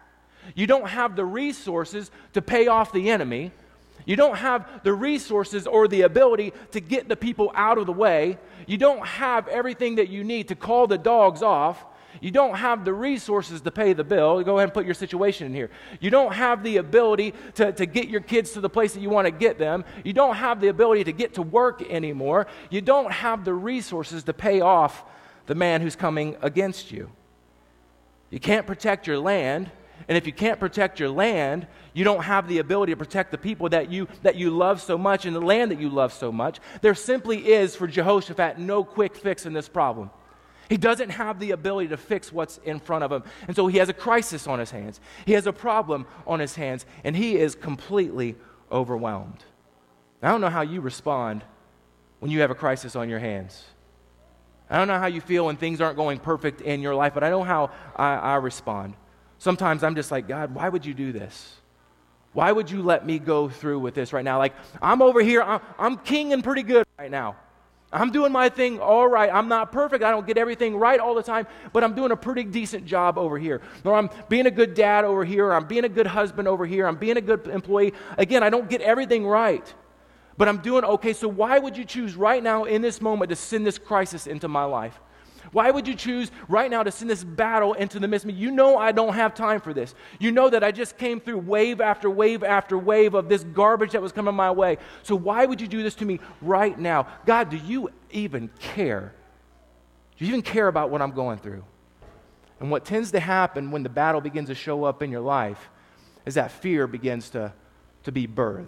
you 0.55 0.67
don't 0.67 0.89
have 0.89 1.17
the 1.17 1.25
resources 1.25 2.11
to 2.33 2.43
pay 2.43 2.69
off 2.69 2.93
the 2.93 3.11
enemy. 3.11 3.53
You 4.06 4.17
don't 4.17 4.37
have 4.37 4.83
the 4.85 4.93
resources 4.93 5.67
or 5.67 5.89
the 5.89 6.03
ability 6.03 6.53
to 6.73 6.81
get 6.81 7.09
the 7.09 7.17
people 7.17 7.53
out 7.55 7.79
of 7.79 7.87
the 7.87 7.93
way. 7.93 8.39
You 8.67 8.79
don't 8.79 9.06
have 9.06 9.49
everything 9.49 9.97
that 9.97 10.09
you 10.09 10.25
need 10.25 10.49
to 10.49 10.55
call 10.55 10.87
the 10.87 10.99
dogs 10.99 11.43
off. 11.43 11.85
You 12.21 12.31
don't 12.31 12.56
have 12.56 12.85
the 12.85 12.93
resources 12.93 13.61
to 13.61 13.71
pay 13.71 13.93
the 13.93 14.05
bill. 14.05 14.43
Go 14.43 14.56
ahead 14.56 14.69
and 14.69 14.75
put 14.75 14.85
your 14.85 14.95
situation 14.95 15.47
in 15.47 15.55
here. 15.55 15.71
You 16.00 16.11
don't 16.11 16.33
have 16.33 16.62
the 16.62 16.79
ability 16.79 17.35
to, 17.55 17.73
to 17.73 17.87
get 17.87 18.09
your 18.09 18.21
kids 18.21 18.53
to 18.53 18.61
the 18.61 18.71
place 18.71 18.95
that 18.95 19.00
you 19.00 19.11
want 19.11 19.27
to 19.27 19.31
get 19.31 19.59
them. 19.59 19.85
You 20.05 20.12
don't 20.12 20.37
have 20.37 20.61
the 20.61 20.69
ability 20.69 21.05
to 21.05 21.12
get 21.12 21.35
to 21.35 21.43
work 21.43 21.83
anymore. 21.89 22.47
You 22.71 22.81
don't 22.81 23.12
have 23.12 23.45
the 23.45 23.55
resources 23.55 24.25
to 24.25 24.33
pay 24.33 24.61
off 24.61 25.05
the 25.47 25.55
man 25.55 25.81
who's 25.81 25.97
coming 25.97 26.37
against 26.43 26.91
you. 26.91 27.11
You 28.31 28.41
can't 28.41 28.67
protect 28.67 29.06
your 29.06 29.19
land. 29.19 29.71
And 30.06 30.17
if 30.17 30.27
you 30.27 30.33
can't 30.33 30.61
protect 30.61 31.00
your 31.00 31.11
land, 31.11 31.67
you 31.93 32.05
don't 32.05 32.23
have 32.23 32.47
the 32.47 32.59
ability 32.59 32.93
to 32.93 32.97
protect 32.97 33.31
the 33.31 33.39
people 33.39 33.69
that 33.71 33.91
you, 33.91 34.06
that 34.23 34.37
you 34.37 34.50
love 34.50 34.81
so 34.81 34.97
much 34.97 35.25
and 35.25 35.35
the 35.35 35.41
land 35.41 35.71
that 35.71 35.81
you 35.81 35.89
love 35.89 36.12
so 36.12 36.31
much. 36.31 36.61
There 36.81 36.95
simply 36.95 37.49
is, 37.49 37.75
for 37.75 37.87
Jehoshaphat, 37.87 38.59
no 38.59 38.85
quick 38.85 39.17
fix 39.17 39.47
in 39.47 39.53
this 39.53 39.69
problem. 39.69 40.11
He 40.69 40.77
doesn't 40.77 41.11
have 41.11 41.41
the 41.41 41.53
ability 41.53 41.89
to 41.89 41.97
fix 41.97 42.33
what's 42.33 42.59
in 42.59 42.79
front 42.79 43.03
of 43.03 43.11
him. 43.11 43.25
And 43.47 43.56
so 43.56 43.67
he 43.67 43.79
has 43.79 43.89
a 43.89 43.95
crisis 43.95 44.47
on 44.47 44.59
his 44.59 44.71
hands. 44.71 45.00
He 45.25 45.33
has 45.33 45.47
a 45.47 45.53
problem 45.53 46.06
on 46.27 46.41
his 46.41 46.55
hands, 46.55 46.85
and 47.05 47.17
he 47.17 47.37
is 47.37 47.55
completely 47.55 48.37
overwhelmed. 48.71 49.43
I 50.23 50.31
don't 50.31 50.41
know 50.41 50.50
how 50.50 50.62
you 50.62 50.81
respond 50.81 51.43
when 52.21 52.31
you 52.31 52.41
have 52.41 52.50
a 52.50 52.55
crisis 52.55 52.97
on 52.97 53.09
your 53.09 53.19
hands. 53.19 53.65
I 54.69 54.77
don't 54.77 54.89
know 54.89 54.99
how 54.99 55.06
you 55.06 55.23
feel 55.23 55.47
when 55.47 55.56
things 55.56 55.81
aren't 55.81 55.97
going 55.97 56.19
perfect 56.19 56.61
in 56.61 56.83
your 56.83 56.95
life, 56.95 57.15
but 57.15 57.25
I 57.25 57.31
know 57.31 57.43
how 57.43 57.71
I, 57.97 58.15
I 58.15 58.35
respond. 58.37 58.95
Sometimes 59.38 59.82
I'm 59.85 59.94
just 59.94 60.11
like, 60.11 60.29
God, 60.29 60.55
why 60.55 60.69
would 60.69 60.85
you 60.85 60.94
do 60.94 61.12
this? 61.12 61.55
Why 62.32 62.52
would 62.52 62.70
you 62.70 62.82
let 62.82 63.06
me 63.06 63.19
go 63.19 63.49
through 63.49 63.79
with 63.81 63.94
this 63.94 64.12
right 64.12 64.25
now? 64.25 64.38
Like, 64.38 64.55
I'm 64.82 65.00
over 65.00 65.23
here, 65.23 65.43
I'm, 65.43 65.61
I'm 65.79 65.96
king 65.99 66.32
and 66.32 66.44
pretty 66.44 66.62
good 66.62 66.87
right 66.99 67.11
now. 67.11 67.37
I'm 67.90 68.11
doing 68.11 68.32
my 68.32 68.50
thing 68.50 68.81
all 68.81 69.08
right. 69.08 69.32
I'm 69.32 69.49
not 69.49 69.73
perfect. 69.73 70.05
I 70.05 70.11
don't 70.11 70.26
get 70.26 70.37
everything 70.37 70.76
right 70.76 71.00
all 71.00 71.14
the 71.14 71.23
time, 71.23 71.46
but 71.73 71.82
I'm 71.82 71.94
doing 71.94 72.11
a 72.11 72.17
pretty 72.17 72.44
decent 72.44 72.85
job 72.85 73.17
over 73.17 73.38
here. 73.38 73.62
Or 73.82 73.94
I'm 73.94 74.11
being 74.29 74.44
a 74.46 74.50
good 74.50 74.75
dad 74.75 75.06
over 75.06 75.25
here. 75.25 75.46
Or 75.46 75.55
I'm 75.55 75.67
being 75.67 75.85
a 75.85 75.88
good 75.88 76.06
husband 76.06 76.46
over 76.46 76.67
here. 76.67 76.87
I'm 76.87 76.96
being 76.96 77.17
a 77.17 77.23
good 77.23 77.46
employee. 77.46 77.94
Again, 78.18 78.42
I 78.42 78.50
don't 78.50 78.68
get 78.68 78.83
everything 78.83 79.26
right, 79.26 79.73
but 80.37 80.49
I'm 80.49 80.59
doing 80.59 80.85
okay. 80.85 81.14
So 81.14 81.28
why 81.28 81.59
would 81.59 81.78
you 81.78 81.85
choose 81.87 82.14
right 82.14 82.42
now 82.42 82.64
in 82.64 82.83
this 82.83 83.00
moment 83.00 83.30
to 83.30 83.37
send 83.37 83.66
this 83.66 83.78
crisis 83.78 84.26
into 84.26 84.49
my 84.49 84.64
life? 84.64 85.00
Why 85.52 85.71
would 85.71 85.88
you 85.88 85.95
choose 85.95 86.31
right 86.49 86.71
now 86.71 86.83
to 86.83 86.90
send 86.90 87.11
this 87.11 87.25
battle 87.25 87.75
into 87.75 87.99
the 87.99 88.09
midst 88.09 88.25
of 88.25 88.28
me? 88.28 88.35
You 88.35 88.50
know 88.50 88.76
I 88.76 88.93
don't 88.93 89.14
have 89.14 89.35
time 89.35 89.61
for 89.61 89.73
this. 89.73 89.95
You 90.19 90.33
know 90.33 90.50
that 90.50 90.62
I 90.62 90.73
just 90.73 90.99
came 90.99 91.21
through 91.21 91.38
wave 91.38 91.81
after 91.81 92.11
wave 92.11 92.45
after 92.45 92.76
wave 92.76 93.14
of 93.14 93.28
this 93.28 93.45
garbage 93.45 93.93
that 93.93 94.02
was 94.02 94.12
coming 94.12 94.35
my 94.35 94.50
way. 94.50 94.78
So 95.02 95.17
why 95.17 95.47
would 95.47 95.61
you 95.61 95.69
do 95.69 95.83
this 95.83 95.95
to 95.97 96.05
me 96.05 96.21
right 96.43 96.78
now? 96.78 97.07
God, 97.26 97.50
do 97.50 97.57
you 97.57 97.90
even 98.11 98.50
care? 98.59 99.14
Do 100.17 100.25
you 100.25 100.31
even 100.31 100.43
care 100.43 100.69
about 100.69 100.90
what 100.90 101.00
I'm 101.00 101.12
going 101.12 101.38
through? 101.38 101.64
And 102.61 102.71
what 102.71 102.85
tends 102.85 103.12
to 103.12 103.21
happen 103.21 103.71
when 103.71 103.83
the 103.83 103.88
battle 103.88 104.21
begins 104.21 104.49
to 104.49 104.55
show 104.55 104.85
up 104.85 105.02
in 105.02 105.11
your 105.11 105.21
life 105.21 105.71
is 106.26 106.35
that 106.35 106.50
fear 106.50 106.87
begins 106.87 107.31
to, 107.31 107.52
to 108.05 108.12
be 108.12 108.26
birthed. 108.26 108.67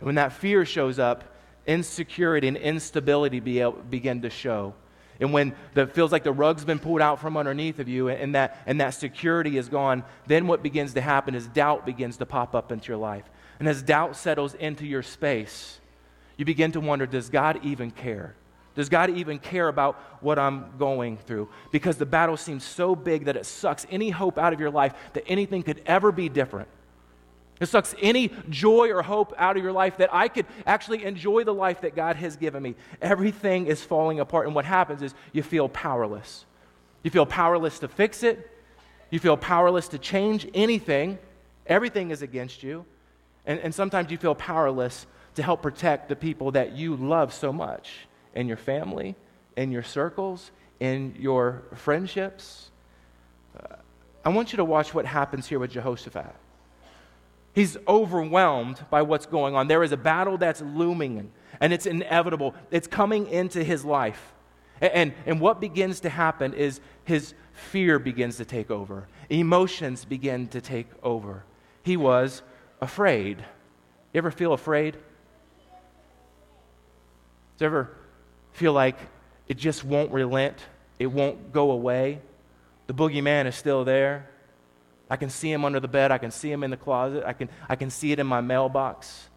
And 0.00 0.06
when 0.06 0.14
that 0.16 0.32
fear 0.32 0.64
shows 0.64 0.98
up, 0.98 1.24
insecurity 1.66 2.48
and 2.48 2.56
instability 2.56 3.40
be 3.40 3.64
begin 3.90 4.22
to 4.22 4.30
show 4.30 4.74
and 5.20 5.32
when 5.32 5.54
it 5.74 5.94
feels 5.94 6.12
like 6.12 6.24
the 6.24 6.32
rug's 6.32 6.64
been 6.64 6.78
pulled 6.78 7.00
out 7.00 7.20
from 7.20 7.36
underneath 7.36 7.78
of 7.78 7.88
you 7.88 8.08
and 8.08 8.34
that, 8.34 8.62
and 8.66 8.80
that 8.80 8.90
security 8.90 9.56
is 9.56 9.68
gone, 9.68 10.04
then 10.26 10.46
what 10.46 10.62
begins 10.62 10.94
to 10.94 11.00
happen 11.00 11.34
is 11.34 11.46
doubt 11.46 11.86
begins 11.86 12.18
to 12.18 12.26
pop 12.26 12.54
up 12.54 12.70
into 12.70 12.88
your 12.88 12.98
life. 12.98 13.24
And 13.58 13.68
as 13.68 13.82
doubt 13.82 14.16
settles 14.16 14.54
into 14.54 14.84
your 14.84 15.02
space, 15.02 15.80
you 16.36 16.44
begin 16.44 16.72
to 16.72 16.80
wonder 16.80 17.06
does 17.06 17.30
God 17.30 17.60
even 17.62 17.90
care? 17.90 18.34
Does 18.74 18.90
God 18.90 19.08
even 19.10 19.38
care 19.38 19.68
about 19.68 19.96
what 20.20 20.38
I'm 20.38 20.76
going 20.78 21.16
through? 21.16 21.48
Because 21.72 21.96
the 21.96 22.04
battle 22.04 22.36
seems 22.36 22.62
so 22.62 22.94
big 22.94 23.24
that 23.24 23.36
it 23.36 23.46
sucks 23.46 23.86
any 23.90 24.10
hope 24.10 24.36
out 24.36 24.52
of 24.52 24.60
your 24.60 24.70
life 24.70 24.92
that 25.14 25.24
anything 25.26 25.62
could 25.62 25.80
ever 25.86 26.12
be 26.12 26.28
different. 26.28 26.68
It 27.58 27.66
sucks 27.66 27.94
any 28.00 28.30
joy 28.50 28.90
or 28.90 29.02
hope 29.02 29.32
out 29.38 29.56
of 29.56 29.62
your 29.62 29.72
life 29.72 29.96
that 29.96 30.12
I 30.12 30.28
could 30.28 30.46
actually 30.66 31.04
enjoy 31.04 31.44
the 31.44 31.54
life 31.54 31.80
that 31.80 31.96
God 31.96 32.16
has 32.16 32.36
given 32.36 32.62
me. 32.62 32.74
Everything 33.00 33.66
is 33.66 33.82
falling 33.82 34.20
apart. 34.20 34.46
And 34.46 34.54
what 34.54 34.66
happens 34.66 35.00
is 35.00 35.14
you 35.32 35.42
feel 35.42 35.68
powerless. 35.68 36.44
You 37.02 37.10
feel 37.10 37.24
powerless 37.24 37.78
to 37.78 37.88
fix 37.88 38.22
it, 38.22 38.50
you 39.10 39.20
feel 39.20 39.36
powerless 39.36 39.88
to 39.88 39.98
change 39.98 40.48
anything. 40.52 41.18
Everything 41.66 42.10
is 42.10 42.22
against 42.22 42.62
you. 42.62 42.84
And, 43.46 43.60
and 43.60 43.74
sometimes 43.74 44.10
you 44.10 44.18
feel 44.18 44.34
powerless 44.34 45.06
to 45.36 45.42
help 45.42 45.62
protect 45.62 46.08
the 46.08 46.16
people 46.16 46.50
that 46.52 46.72
you 46.72 46.96
love 46.96 47.32
so 47.32 47.52
much 47.52 48.06
in 48.34 48.48
your 48.48 48.56
family, 48.56 49.14
in 49.56 49.70
your 49.70 49.82
circles, 49.82 50.50
in 50.80 51.14
your 51.18 51.62
friendships. 51.74 52.70
Uh, 53.58 53.76
I 54.24 54.28
want 54.30 54.52
you 54.52 54.58
to 54.58 54.64
watch 54.64 54.92
what 54.92 55.06
happens 55.06 55.46
here 55.46 55.58
with 55.58 55.70
Jehoshaphat. 55.70 56.34
He's 57.56 57.78
overwhelmed 57.88 58.84
by 58.90 59.00
what's 59.00 59.24
going 59.24 59.56
on. 59.56 59.66
There 59.66 59.82
is 59.82 59.90
a 59.90 59.96
battle 59.96 60.36
that's 60.36 60.60
looming, 60.60 61.32
and 61.58 61.72
it's 61.72 61.86
inevitable. 61.86 62.54
It's 62.70 62.86
coming 62.86 63.26
into 63.28 63.64
his 63.64 63.82
life. 63.82 64.34
And, 64.82 64.92
and, 64.92 65.14
and, 65.24 65.40
what 65.40 65.58
begins 65.58 66.00
to 66.00 66.10
happen 66.10 66.52
is 66.52 66.82
his 67.04 67.32
fear 67.54 67.98
begins 67.98 68.36
to 68.36 68.44
take 68.44 68.70
over, 68.70 69.08
emotions 69.30 70.04
begin 70.04 70.48
to 70.48 70.60
take 70.60 70.88
over. 71.02 71.44
He 71.82 71.96
was 71.96 72.42
afraid. 72.82 73.38
You 74.12 74.18
ever 74.18 74.30
feel 74.30 74.52
afraid? 74.52 74.92
Does 74.92 75.00
you 77.60 77.66
ever 77.68 77.96
feel 78.52 78.74
like 78.74 78.98
it 79.48 79.56
just 79.56 79.82
won't 79.82 80.12
relent? 80.12 80.58
It 80.98 81.06
won't 81.06 81.54
go 81.54 81.70
away? 81.70 82.20
The 82.86 82.92
boogeyman 82.92 83.46
is 83.46 83.56
still 83.56 83.82
there. 83.82 84.28
I 85.08 85.16
can 85.16 85.30
see 85.30 85.52
him 85.52 85.64
under 85.64 85.80
the 85.80 85.88
bed. 85.88 86.10
I 86.10 86.18
can 86.18 86.30
see 86.30 86.50
him 86.50 86.64
in 86.64 86.70
the 86.70 86.76
closet. 86.76 87.24
I 87.24 87.32
can, 87.32 87.48
I 87.68 87.76
can 87.76 87.90
see 87.90 88.12
it 88.12 88.18
in 88.18 88.26
my 88.26 88.40
mailbox. 88.40 89.28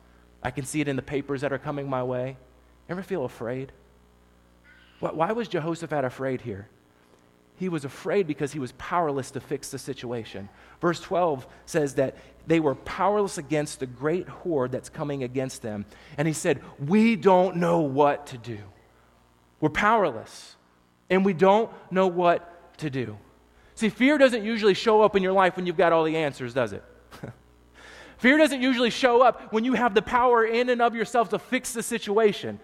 I 0.41 0.51
can 0.51 0.65
see 0.65 0.81
it 0.81 0.87
in 0.87 0.95
the 0.95 1.01
papers 1.01 1.41
that 1.41 1.53
are 1.53 1.59
coming 1.59 1.89
my 1.89 2.03
way. 2.03 2.37
Ever 2.87 3.03
feel 3.03 3.25
afraid? 3.25 3.71
Why 4.99 5.31
was 5.31 5.47
Jehoshaphat 5.47 6.03
afraid 6.03 6.41
here? 6.41 6.67
He 7.55 7.69
was 7.69 7.83
afraid 7.83 8.25
because 8.25 8.53
he 8.53 8.59
was 8.59 8.71
powerless 8.73 9.31
to 9.31 9.41
fix 9.41 9.69
the 9.69 9.77
situation. 9.77 10.47
Verse 10.81 10.99
12 11.01 11.45
says 11.65 11.95
that 11.95 12.15
they 12.47 12.59
were 12.59 12.73
powerless 12.73 13.37
against 13.37 13.79
the 13.79 13.85
great 13.85 14.27
horde 14.29 14.71
that's 14.71 14.89
coming 14.89 15.23
against 15.23 15.61
them. 15.61 15.85
And 16.17 16.27
he 16.27 16.33
said, 16.33 16.61
We 16.79 17.17
don't 17.17 17.57
know 17.57 17.81
what 17.81 18.27
to 18.27 18.37
do. 18.37 18.59
We're 19.59 19.69
powerless, 19.69 20.55
and 21.09 21.25
we 21.25 21.33
don't 21.33 21.69
know 21.91 22.07
what 22.07 22.77
to 22.77 22.89
do. 22.89 23.17
See, 23.79 23.87
fear 23.87 24.17
doesn't 24.17 24.43
usually 24.43 24.73
show 24.73 25.01
up 25.03 25.15
in 25.15 25.23
your 25.23 25.31
life 25.31 25.55
when 25.55 25.65
you've 25.65 25.77
got 25.77 25.93
all 25.93 26.03
the 26.03 26.17
answers, 26.17 26.53
does 26.53 26.73
it? 26.73 26.83
fear 28.17 28.37
doesn't 28.37 28.61
usually 28.61 28.89
show 28.89 29.21
up 29.21 29.53
when 29.53 29.63
you 29.63 29.71
have 29.71 29.93
the 29.93 30.01
power 30.01 30.43
in 30.43 30.67
and 30.67 30.81
of 30.81 30.95
yourself 30.95 31.29
to 31.29 31.39
fix 31.39 31.71
the 31.71 31.81
situation. 31.81 32.59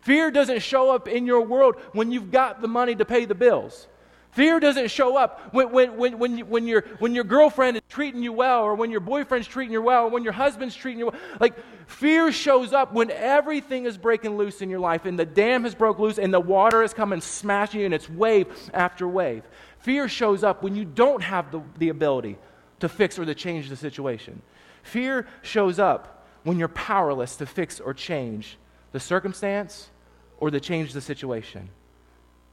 Fear 0.00 0.32
doesn't 0.32 0.62
show 0.62 0.90
up 0.90 1.06
in 1.06 1.24
your 1.24 1.42
world 1.42 1.76
when 1.92 2.10
you've 2.10 2.32
got 2.32 2.62
the 2.62 2.66
money 2.66 2.96
to 2.96 3.04
pay 3.04 3.26
the 3.26 3.34
bills. 3.36 3.86
Fear 4.32 4.58
doesn't 4.58 4.90
show 4.90 5.16
up 5.16 5.54
when, 5.54 5.70
when, 5.70 5.96
when, 5.96 6.18
when, 6.18 6.36
you, 6.36 6.44
when, 6.44 6.66
your, 6.66 6.82
when 6.98 7.14
your 7.14 7.22
girlfriend 7.22 7.76
is 7.76 7.82
treating 7.88 8.22
you 8.22 8.32
well, 8.32 8.64
or 8.64 8.74
when 8.74 8.90
your 8.90 9.00
boyfriend's 9.00 9.46
treating 9.46 9.72
you 9.72 9.80
well, 9.80 10.06
or 10.06 10.10
when 10.10 10.24
your 10.24 10.32
husband's 10.32 10.74
treating 10.74 10.98
you 10.98 11.06
well. 11.06 11.20
Like, 11.40 11.54
fear 11.86 12.30
shows 12.32 12.72
up 12.72 12.92
when 12.92 13.12
everything 13.12 13.86
is 13.86 13.96
breaking 13.96 14.36
loose 14.36 14.60
in 14.62 14.68
your 14.68 14.80
life, 14.80 15.06
and 15.06 15.16
the 15.16 15.24
dam 15.24 15.62
has 15.62 15.76
broke 15.76 16.00
loose, 16.00 16.18
and 16.18 16.34
the 16.34 16.40
water 16.40 16.82
is 16.82 16.92
coming 16.92 17.20
smashing 17.20 17.80
you, 17.80 17.86
and 17.86 17.94
it's 17.94 18.10
wave 18.10 18.48
after 18.74 19.08
wave. 19.08 19.44
Fear 19.86 20.08
shows 20.08 20.42
up 20.42 20.64
when 20.64 20.74
you 20.74 20.84
don't 20.84 21.22
have 21.22 21.52
the, 21.52 21.60
the 21.78 21.90
ability 21.90 22.38
to 22.80 22.88
fix 22.88 23.20
or 23.20 23.24
to 23.24 23.36
change 23.36 23.68
the 23.68 23.76
situation. 23.76 24.42
Fear 24.82 25.28
shows 25.42 25.78
up 25.78 26.26
when 26.42 26.58
you're 26.58 26.66
powerless 26.66 27.36
to 27.36 27.46
fix 27.46 27.78
or 27.78 27.94
change 27.94 28.58
the 28.90 28.98
circumstance 28.98 29.90
or 30.38 30.50
to 30.50 30.58
change 30.58 30.92
the 30.92 31.00
situation. 31.00 31.68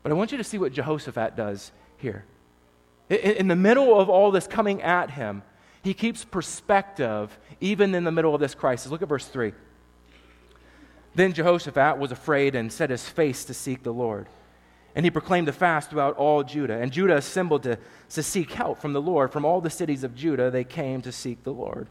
But 0.03 0.11
I 0.11 0.15
want 0.15 0.31
you 0.31 0.37
to 0.37 0.43
see 0.43 0.59
what 0.59 0.73
Jehoshaphat 0.73 1.35
does 1.35 1.71
here. 1.97 2.23
In, 3.09 3.17
in 3.17 3.47
the 3.47 3.55
middle 3.55 3.99
of 3.99 4.11
all 4.11 4.29
this 4.29 4.45
coming 4.45 4.83
at 4.83 5.09
him, 5.09 5.41
he 5.81 5.95
keeps 5.95 6.23
perspective 6.23 7.35
even 7.59 7.95
in 7.95 8.03
the 8.03 8.11
middle 8.11 8.35
of 8.35 8.41
this 8.41 8.53
crisis. 8.53 8.91
Look 8.91 9.01
at 9.01 9.09
verse 9.09 9.25
3. 9.25 9.53
Then 11.15 11.33
Jehoshaphat 11.33 11.97
was 11.97 12.11
afraid 12.11 12.53
and 12.53 12.71
set 12.71 12.91
his 12.91 13.09
face 13.09 13.43
to 13.45 13.55
seek 13.55 13.81
the 13.81 13.91
Lord. 13.91 14.27
And 14.95 15.05
he 15.05 15.11
proclaimed 15.11 15.47
a 15.47 15.53
fast 15.53 15.89
throughout 15.89 16.17
all 16.17 16.43
Judah. 16.43 16.79
And 16.79 16.91
Judah 16.91 17.17
assembled 17.17 17.63
to, 17.63 17.79
to 18.09 18.23
seek 18.23 18.51
help 18.51 18.79
from 18.79 18.93
the 18.93 19.01
Lord. 19.01 19.31
From 19.31 19.45
all 19.45 19.59
the 19.59 19.69
cities 19.69 20.03
of 20.03 20.15
Judah, 20.15 20.51
they 20.51 20.63
came 20.63 21.01
to 21.01 21.11
seek 21.11 21.43
the 21.43 21.53
Lord. 21.53 21.87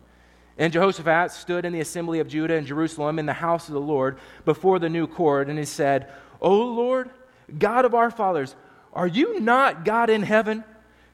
And 0.58 0.72
Jehoshaphat 0.72 1.32
stood 1.32 1.64
in 1.64 1.72
the 1.72 1.80
assembly 1.80 2.20
of 2.20 2.28
Judah 2.28 2.54
in 2.54 2.66
Jerusalem 2.66 3.18
in 3.18 3.26
the 3.26 3.32
house 3.32 3.68
of 3.68 3.74
the 3.74 3.80
Lord 3.80 4.18
before 4.44 4.78
the 4.78 4.88
new 4.88 5.06
court, 5.06 5.48
and 5.48 5.58
he 5.58 5.64
said, 5.64 6.12
O 6.40 6.54
Lord, 6.54 7.10
God 7.58 7.84
of 7.84 7.94
our 7.94 8.10
fathers, 8.10 8.54
are 8.92 9.06
you 9.06 9.40
not 9.40 9.84
God 9.84 10.10
in 10.10 10.22
heaven? 10.22 10.62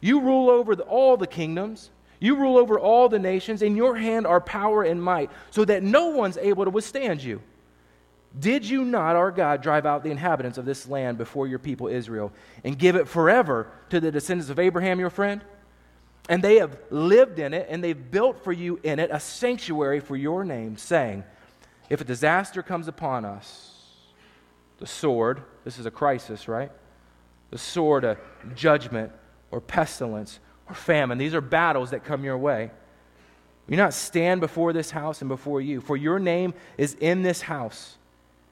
You 0.00 0.20
rule 0.20 0.50
over 0.50 0.74
the, 0.74 0.82
all 0.82 1.16
the 1.16 1.26
kingdoms. 1.26 1.90
You 2.20 2.36
rule 2.36 2.56
over 2.56 2.78
all 2.78 3.08
the 3.08 3.18
nations. 3.18 3.62
In 3.62 3.76
your 3.76 3.96
hand 3.96 4.26
are 4.26 4.40
power 4.40 4.82
and 4.82 5.02
might, 5.02 5.30
so 5.50 5.64
that 5.64 5.82
no 5.82 6.08
one's 6.08 6.36
able 6.36 6.64
to 6.64 6.70
withstand 6.70 7.22
you. 7.22 7.40
Did 8.36 8.68
you 8.68 8.84
not, 8.84 9.16
our 9.16 9.30
God, 9.30 9.62
drive 9.62 9.86
out 9.86 10.02
the 10.02 10.10
inhabitants 10.10 10.58
of 10.58 10.64
this 10.64 10.86
land 10.86 11.18
before 11.18 11.46
your 11.46 11.58
people 11.58 11.88
Israel 11.88 12.32
and 12.62 12.78
give 12.78 12.94
it 12.94 13.08
forever 13.08 13.70
to 13.90 14.00
the 14.00 14.10
descendants 14.10 14.50
of 14.50 14.58
Abraham, 14.58 15.00
your 15.00 15.10
friend? 15.10 15.42
And 16.28 16.42
they 16.42 16.56
have 16.56 16.78
lived 16.90 17.38
in 17.38 17.54
it, 17.54 17.66
and 17.70 17.82
they've 17.82 18.10
built 18.10 18.44
for 18.44 18.52
you 18.52 18.78
in 18.82 18.98
it 18.98 19.10
a 19.10 19.18
sanctuary 19.18 20.00
for 20.00 20.14
your 20.14 20.44
name, 20.44 20.76
saying, 20.76 21.24
If 21.88 22.02
a 22.02 22.04
disaster 22.04 22.62
comes 22.62 22.86
upon 22.86 23.24
us, 23.24 23.74
the 24.78 24.86
sword, 24.86 25.42
this 25.64 25.78
is 25.78 25.86
a 25.86 25.90
crisis, 25.90 26.46
right? 26.48 26.70
The 27.50 27.58
sword, 27.58 28.04
a 28.04 28.18
judgment, 28.54 29.10
or 29.50 29.62
pestilence, 29.62 30.38
or 30.68 30.74
famine. 30.74 31.16
These 31.16 31.34
are 31.34 31.40
battles 31.40 31.90
that 31.90 32.04
come 32.04 32.24
your 32.24 32.36
way. 32.36 32.70
You 33.66 33.78
not 33.78 33.94
stand 33.94 34.42
before 34.42 34.74
this 34.74 34.90
house 34.90 35.22
and 35.22 35.28
before 35.28 35.62
you, 35.62 35.80
for 35.80 35.96
your 35.96 36.18
name 36.18 36.52
is 36.76 36.94
in 36.94 37.22
this 37.22 37.40
house 37.40 37.96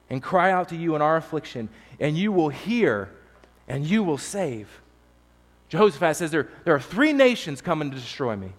and 0.09 0.21
cry 0.21 0.51
out 0.51 0.69
to 0.69 0.75
you 0.75 0.95
in 0.95 1.01
our 1.01 1.17
affliction, 1.17 1.69
and 1.99 2.17
you 2.17 2.31
will 2.31 2.49
hear 2.49 3.09
and 3.67 3.85
you 3.85 4.03
will 4.03 4.17
save. 4.17 4.81
Jehoshaphat 5.69 6.15
says 6.15 6.31
there, 6.31 6.47
there 6.63 6.73
are 6.73 6.79
three 6.79 7.11
nations 7.11 7.61
coming 7.61 7.91
to 7.91 7.97
destroy 7.97 8.35
me. 8.35 8.51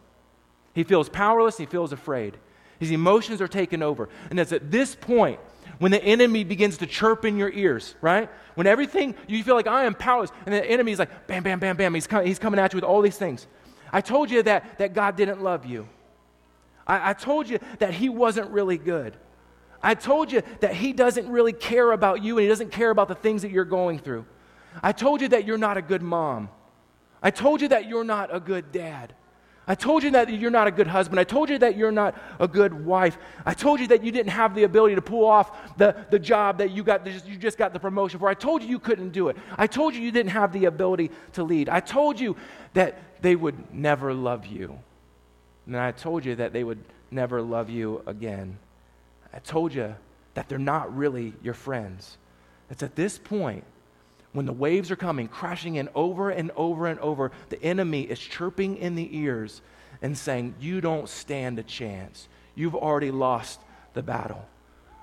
He 0.75 0.85
feels 0.85 1.09
powerless, 1.09 1.57
he 1.57 1.67
feels 1.67 1.93
afraid. 1.93 2.37
His 2.79 2.91
emotions 2.91 3.41
are 3.41 3.49
taken 3.49 3.83
over. 3.83 4.09
And 4.31 4.39
it's 4.39 4.53
at 4.53 4.71
this 4.71 4.95
point 4.95 5.41
when 5.79 5.91
the 5.91 6.03
enemy 6.03 6.45
begins 6.45 6.79
to 6.79 6.87
chirp 6.87 7.25
in 7.25 7.37
your 7.37 7.51
ears, 7.51 7.95
right? 8.01 8.31
When 8.55 8.67
everything, 8.67 9.15
you 9.27 9.43
feel 9.43 9.55
like 9.55 9.67
I 9.67 9.85
am 9.85 9.95
powerless, 9.95 10.31
and 10.45 10.55
the 10.55 10.65
enemy 10.65 10.93
is 10.93 10.99
like, 10.99 11.27
bam, 11.27 11.43
bam, 11.43 11.59
bam, 11.59 11.77
bam, 11.77 11.95
he's, 11.95 12.07
com- 12.07 12.27
he's 12.27 12.39
coming 12.39 12.61
at 12.61 12.73
you 12.73 12.77
with 12.77 12.85
all 12.85 13.01
these 13.01 13.17
things. 13.17 13.47
I 13.93 14.01
told 14.01 14.31
you 14.31 14.43
that, 14.43 14.79
that 14.79 14.95
God 14.95 15.17
didn't 15.17 15.43
love 15.43 15.65
you. 15.65 15.89
I, 16.87 17.11
I 17.11 17.13
told 17.15 17.49
you 17.49 17.59
that 17.79 17.95
he 17.95 18.09
wasn't 18.09 18.51
really 18.51 18.79
good. 18.79 19.17
I 19.83 19.95
told 19.95 20.33
you 20.33 20.43
that 20.61 20.75
He 20.75 20.93
doesn't 20.93 21.29
really 21.29 21.53
care 21.53 21.93
about 21.93 22.23
you 22.23 22.37
and 22.39 22.43
He 22.43 22.49
doesn't 22.49 22.73
care 22.73 22.91
about 22.91 23.09
the 23.09 23.15
things 23.15 23.43
that 23.43 23.51
you're 23.51 23.65
going 23.65 23.99
through. 23.99 24.25
I 24.83 24.93
told 24.93 25.21
you 25.21 25.29
that 25.29 25.45
you're 25.45 25.59
not 25.59 25.77
a 25.77 25.83
good 25.83 26.03
mom. 26.03 26.51
I 27.23 27.31
told 27.31 27.61
you 27.61 27.69
that 27.69 27.89
you're 27.89 28.05
not 28.05 28.35
a 28.35 28.41
good 28.41 28.71
dad. 28.73 29.15
I 29.71 29.75
told 29.75 30.03
you 30.03 30.11
that 30.13 30.33
you're 30.33 30.51
not 30.51 30.67
a 30.67 30.71
good 30.71 30.87
husband. 30.87 31.21
I 31.21 31.25
told 31.25 31.51
you 31.51 31.59
that 31.59 31.77
you're 31.77 31.93
not 31.93 32.17
a 32.41 32.49
good 32.49 32.87
wife. 32.87 33.19
I 33.45 33.53
told 33.53 33.81
you 33.81 33.89
that 33.89 34.03
you 34.03 34.11
didn't 34.11 34.33
have 34.33 34.55
the 34.55 34.63
ability 34.63 34.95
to 34.95 35.03
pull 35.03 35.27
off 35.27 35.77
the, 35.77 35.95
the 36.11 36.19
job 36.19 36.59
that 36.59 36.71
you, 36.71 36.83
got, 36.83 37.07
you 37.27 37.37
just 37.37 37.59
got 37.59 37.75
the 37.75 37.79
promotion 37.79 38.19
for. 38.19 38.31
I 38.31 38.35
told 38.35 38.63
you 38.63 38.69
you 38.71 38.79
couldn't 38.79 39.11
do 39.11 39.29
it. 39.29 39.37
I 39.59 39.67
told 39.67 39.95
you 39.95 40.01
you 40.01 40.11
didn't 40.11 40.31
have 40.31 40.55
the 40.55 40.65
ability 40.65 41.11
to 41.35 41.43
lead. 41.43 41.69
I 41.69 41.81
told 41.81 42.19
you 42.19 42.35
that 42.73 42.99
they 43.21 43.37
would 43.37 43.75
never 43.75 44.15
love 44.15 44.47
you. 44.47 44.79
And 45.67 45.77
I 45.77 45.93
told 45.93 46.25
you 46.25 46.37
that 46.37 46.55
they 46.55 46.65
would 46.65 46.83
never 47.11 47.43
love 47.43 47.69
you 47.69 48.03
again. 48.07 48.59
I 49.33 49.39
told 49.39 49.75
you 49.75 49.95
that 50.35 50.49
they're 50.49 50.59
not 50.59 50.97
really 50.97 51.35
your 51.43 51.55
friends. 51.55 52.17
It's 52.71 52.83
at 52.83 52.97
this 52.97 53.19
point 53.19 53.65
when 54.33 54.47
the 54.47 54.53
waves 54.53 54.91
are 54.91 54.97
coming, 54.97 55.27
crashing 55.27 55.77
in 55.77 55.89
over 55.95 56.31
and 56.31 56.51
over 56.55 56.87
and 56.87 57.01
over, 57.01 57.33
the 57.49 57.63
enemy 57.63 58.03
is 58.03 58.19
chirping 58.19 58.77
in 58.77 58.95
the 58.95 59.09
ears 59.17 59.63
and 60.03 60.17
saying, 60.17 60.55
You 60.61 60.81
don't 60.81 61.09
stand 61.09 61.59
a 61.59 61.63
chance. 61.63 62.29
You've 62.55 62.75
already 62.75 63.11
lost 63.11 63.61
the 63.95 64.03
battle. 64.03 64.45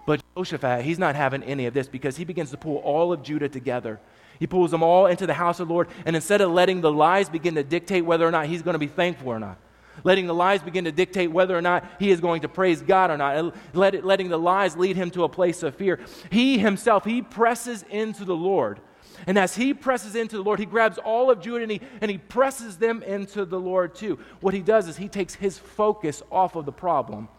But 0.06 0.22
Jehoshaphat, 0.36 0.86
he's 0.86 1.00
not 1.00 1.16
having 1.16 1.44
any 1.44 1.66
of 1.66 1.74
this 1.74 1.88
because 1.88 2.16
he 2.18 2.26
begins 2.26 2.52
to 2.52 2.58
pull 2.58 2.78
all 2.78 3.12
of 3.12 3.24
Judah 3.24 3.50
together. 3.50 4.00
He 4.40 4.48
pulls 4.48 4.72
them 4.72 4.84
all 4.84 5.08
into 5.08 5.26
the 5.26 5.34
house 5.34 5.60
of 5.60 5.68
the 5.68 5.74
Lord, 5.74 5.88
and 6.06 6.16
instead 6.16 6.42
of 6.42 6.52
letting 6.52 6.82
the 6.82 6.92
lies 6.92 7.30
begin 7.30 7.56
to 7.56 7.64
dictate 7.64 8.06
whether 8.06 8.28
or 8.28 8.32
not 8.32 8.48
he's 8.48 8.62
going 8.62 8.74
to 8.74 8.80
be 8.80 8.88
thankful 8.88 9.30
or 9.30 9.40
not, 9.40 9.58
letting 10.04 10.28
the 10.28 10.34
lies 10.34 10.62
begin 10.62 10.86
to 10.86 10.92
dictate 10.92 11.32
whether 11.32 11.58
or 11.58 11.62
not 11.62 11.86
he 12.00 12.12
is 12.12 12.20
going 12.20 12.42
to 12.42 12.50
praise 12.50 12.82
God 12.82 13.12
or 13.12 13.18
not, 13.18 13.56
let 13.74 13.96
it, 13.96 14.06
letting 14.06 14.30
the 14.30 14.38
lies 14.38 14.76
lead 14.76 14.96
him 14.96 15.12
to 15.12 15.24
a 15.24 15.30
place 15.30 15.64
of 15.64 15.76
fear. 15.76 16.00
He 16.30 16.58
himself, 16.58 17.06
he 17.06 17.22
presses 17.22 17.84
into 17.90 18.26
the 18.26 18.36
Lord. 18.36 18.80
And 19.28 19.40
as 19.40 19.56
he 19.56 19.74
presses 19.74 20.16
into 20.16 20.36
the 20.36 20.44
Lord, 20.44 20.60
he 20.60 20.66
grabs 20.66 20.98
all 20.98 21.32
of 21.32 21.42
Judah 21.42 21.64
and 21.64 21.72
he, 21.72 21.82
and 22.02 22.12
he 22.12 22.18
presses 22.18 22.78
them 22.78 23.02
into 23.04 23.46
the 23.46 23.60
Lord 23.60 23.96
too. 23.96 24.20
What 24.42 24.54
he 24.54 24.62
does 24.62 24.88
is 24.88 24.98
he 24.98 25.08
takes 25.08 25.36
his 25.36 25.58
focus 25.58 26.22
off 26.32 26.56
of 26.56 26.66
the 26.66 26.72
problem 26.72 27.30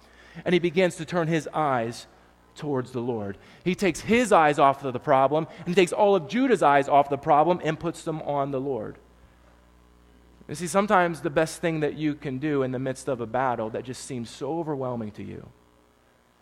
and 0.44 0.52
he 0.52 0.58
begins 0.58 0.96
to 0.96 1.04
turn 1.04 1.28
his 1.28 1.48
eyes 1.52 2.06
towards 2.54 2.92
the 2.92 3.00
Lord. 3.00 3.38
He 3.64 3.74
takes 3.74 4.00
his 4.00 4.32
eyes 4.32 4.58
off 4.58 4.84
of 4.84 4.92
the 4.92 4.98
problem 4.98 5.46
and 5.58 5.68
he 5.68 5.74
takes 5.74 5.92
all 5.92 6.16
of 6.16 6.28
Judah's 6.28 6.62
eyes 6.62 6.88
off 6.88 7.10
the 7.10 7.18
problem 7.18 7.60
and 7.62 7.78
puts 7.78 8.02
them 8.02 8.22
on 8.22 8.50
the 8.50 8.60
Lord. 8.60 8.96
You 10.48 10.54
see, 10.54 10.68
sometimes 10.68 11.22
the 11.22 11.30
best 11.30 11.60
thing 11.60 11.80
that 11.80 11.94
you 11.94 12.14
can 12.14 12.38
do 12.38 12.62
in 12.62 12.70
the 12.70 12.78
midst 12.78 13.08
of 13.08 13.20
a 13.20 13.26
battle 13.26 13.70
that 13.70 13.84
just 13.84 14.04
seems 14.04 14.30
so 14.30 14.58
overwhelming 14.58 15.10
to 15.12 15.24
you, 15.24 15.48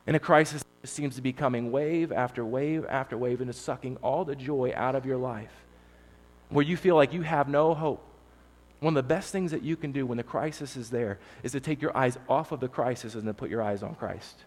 in 0.06 0.14
a 0.14 0.18
crisis 0.18 0.62
that 0.82 0.88
seems 0.88 1.16
to 1.16 1.22
be 1.22 1.32
coming 1.32 1.72
wave 1.72 2.12
after 2.12 2.44
wave 2.44 2.84
after 2.90 3.16
wave 3.16 3.40
and 3.40 3.48
is 3.48 3.56
sucking 3.56 3.96
all 4.02 4.26
the 4.26 4.36
joy 4.36 4.72
out 4.76 4.94
of 4.94 5.06
your 5.06 5.16
life, 5.16 5.64
where 6.50 6.64
you 6.64 6.76
feel 6.76 6.96
like 6.96 7.14
you 7.14 7.22
have 7.22 7.48
no 7.48 7.72
hope, 7.72 8.04
One 8.84 8.94
of 8.98 9.02
the 9.02 9.14
best 9.14 9.32
things 9.32 9.50
that 9.52 9.62
you 9.62 9.76
can 9.76 9.92
do 9.92 10.04
when 10.04 10.18
the 10.18 10.22
crisis 10.22 10.76
is 10.76 10.90
there 10.90 11.18
is 11.42 11.52
to 11.52 11.60
take 11.60 11.80
your 11.80 11.96
eyes 11.96 12.18
off 12.28 12.52
of 12.52 12.60
the 12.60 12.68
crisis 12.68 13.14
and 13.14 13.24
to 13.24 13.32
put 13.32 13.48
your 13.48 13.62
eyes 13.62 13.82
on 13.82 13.94
Christ. 13.94 14.44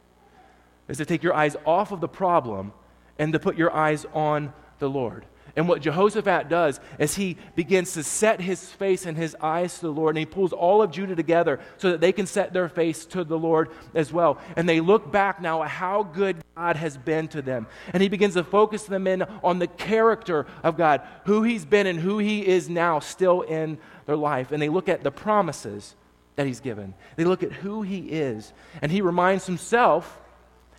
Is 0.88 0.98
to 0.98 1.06
take 1.06 1.24
your 1.24 1.34
eyes 1.34 1.56
off 1.66 1.92
of 1.92 2.02
the 2.02 2.08
problem 2.08 2.72
and 3.18 3.34
to 3.34 3.40
put 3.40 3.58
your 3.58 3.74
eyes 3.74 4.06
on 4.14 4.54
the 4.78 4.92
Lord. 4.92 5.26
And 5.58 5.68
what 5.68 5.82
Jehoshaphat 5.82 6.50
does 6.50 6.80
is 7.00 7.16
he 7.16 7.36
begins 7.56 7.94
to 7.94 8.04
set 8.04 8.40
his 8.40 8.64
face 8.64 9.08
and 9.08 9.18
his 9.18 9.36
eyes 9.42 9.74
to 9.80 9.88
the 9.88 9.92
Lord, 9.92 10.16
and 10.16 10.20
he 10.20 10.26
pulls 10.26 10.54
all 10.54 10.84
of 10.84 10.92
Judah 10.92 11.16
together 11.16 11.60
so 11.78 11.90
that 11.92 12.00
they 12.00 12.12
can 12.12 12.28
set 12.28 12.54
their 12.54 12.70
face 12.70 13.06
to 13.08 13.24
the 13.24 13.40
Lord 13.40 13.70
as 13.96 14.14
well. 14.14 14.40
And 14.56 14.70
they 14.70 14.80
look 14.80 15.12
back 15.12 15.42
now 15.42 15.64
at 15.64 15.70
how 15.70 16.04
good 16.04 16.38
God 16.56 16.76
has 16.76 16.96
been 16.96 17.28
to 17.30 17.42
them. 17.42 17.66
And 17.92 18.04
he 18.04 18.08
begins 18.08 18.36
to 18.36 18.44
focus 18.44 18.84
them 18.84 19.08
in 19.08 19.24
on 19.44 19.58
the 19.58 19.66
character 19.66 20.46
of 20.62 20.78
God, 20.78 21.02
who 21.26 21.42
he's 21.42 21.66
been 21.66 21.88
and 21.88 22.00
who 22.00 22.20
he 22.20 22.46
is 22.46 22.70
now 22.70 23.00
still 23.00 23.42
in 23.42 23.80
their 24.06 24.16
life. 24.16 24.52
And 24.52 24.62
they 24.62 24.70
look 24.70 24.88
at 24.88 25.04
the 25.04 25.12
promises 25.12 25.96
that 26.36 26.46
he's 26.46 26.60
given, 26.60 26.94
they 27.16 27.26
look 27.26 27.42
at 27.42 27.52
who 27.52 27.82
he 27.82 28.02
is. 28.02 28.54
And 28.84 28.92
he 28.92 29.02
reminds 29.02 29.48
himself 29.48 30.22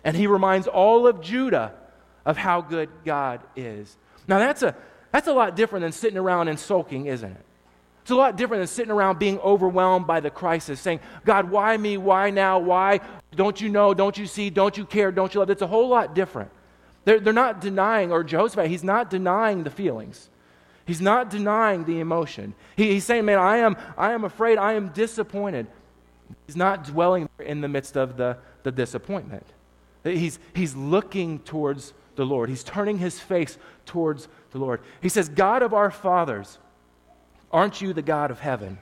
and 0.05 0.15
he 0.15 0.25
reminds 0.25 0.67
all 0.67 1.05
of 1.05 1.19
Judah 1.19 1.73
of 2.25 2.37
how 2.37 2.61
good 2.61 2.87
God 3.03 3.41
is. 3.57 3.97
Now, 4.29 4.37
that's 4.37 4.61
a, 4.61 4.75
that's 5.11 5.27
a 5.27 5.33
lot 5.33 5.55
different 5.55 5.81
than 5.81 5.91
sitting 5.91 6.17
around 6.17 6.49
and 6.49 6.59
sulking, 6.59 7.07
isn't 7.07 7.31
it? 7.31 7.45
It's 8.03 8.11
a 8.11 8.15
lot 8.15 8.37
different 8.37 8.61
than 8.61 8.67
sitting 8.67 8.91
around 8.91 9.17
being 9.17 9.39
overwhelmed 9.39 10.05
by 10.05 10.19
the 10.19 10.29
crisis, 10.29 10.79
saying, 10.79 10.99
God, 11.25 11.49
why 11.49 11.75
me? 11.75 11.97
Why 11.97 12.29
now? 12.29 12.59
Why? 12.59 13.01
Don't 13.35 13.59
you 13.59 13.69
know? 13.69 13.95
Don't 13.95 14.17
you 14.17 14.27
see? 14.27 14.51
Don't 14.51 14.77
you 14.77 14.85
care? 14.85 15.11
Don't 15.11 15.33
you 15.33 15.39
love? 15.39 15.49
It's 15.49 15.63
a 15.63 15.67
whole 15.67 15.89
lot 15.89 16.13
different. 16.13 16.51
They're, 17.05 17.19
they're 17.19 17.33
not 17.33 17.59
denying, 17.59 18.11
or 18.11 18.23
Jehoshaphat, 18.23 18.67
he's 18.67 18.83
not 18.83 19.09
denying 19.09 19.63
the 19.63 19.71
feelings. 19.71 20.29
He's 20.85 21.01
not 21.01 21.31
denying 21.31 21.85
the 21.85 21.99
emotion. 21.99 22.53
He, 22.75 22.91
he's 22.93 23.05
saying, 23.05 23.25
man, 23.25 23.39
I 23.39 23.57
am, 23.57 23.77
I 23.97 24.13
am 24.13 24.23
afraid. 24.23 24.59
I 24.59 24.73
am 24.73 24.89
disappointed. 24.89 25.65
He's 26.45 26.55
not 26.55 26.83
dwelling 26.83 27.29
in 27.39 27.61
the 27.61 27.67
midst 27.67 27.97
of 27.97 28.15
the, 28.17 28.37
the 28.61 28.71
disappointment. 28.71 29.45
He's, 30.03 30.39
he's 30.55 30.75
looking 30.75 31.39
towards 31.39 31.93
the 32.19 32.25
Lord. 32.25 32.49
He's 32.49 32.63
turning 32.63 32.97
his 32.97 33.17
face 33.17 33.57
towards 33.85 34.27
the 34.51 34.59
Lord. 34.59 34.81
He 35.01 35.07
says, 35.07 35.29
God 35.29 35.63
of 35.63 35.73
our 35.73 35.89
fathers, 35.89 36.59
aren't 37.49 37.81
you 37.81 37.93
the 37.93 38.01
God 38.01 38.29
of 38.29 38.41
heaven? 38.41 38.77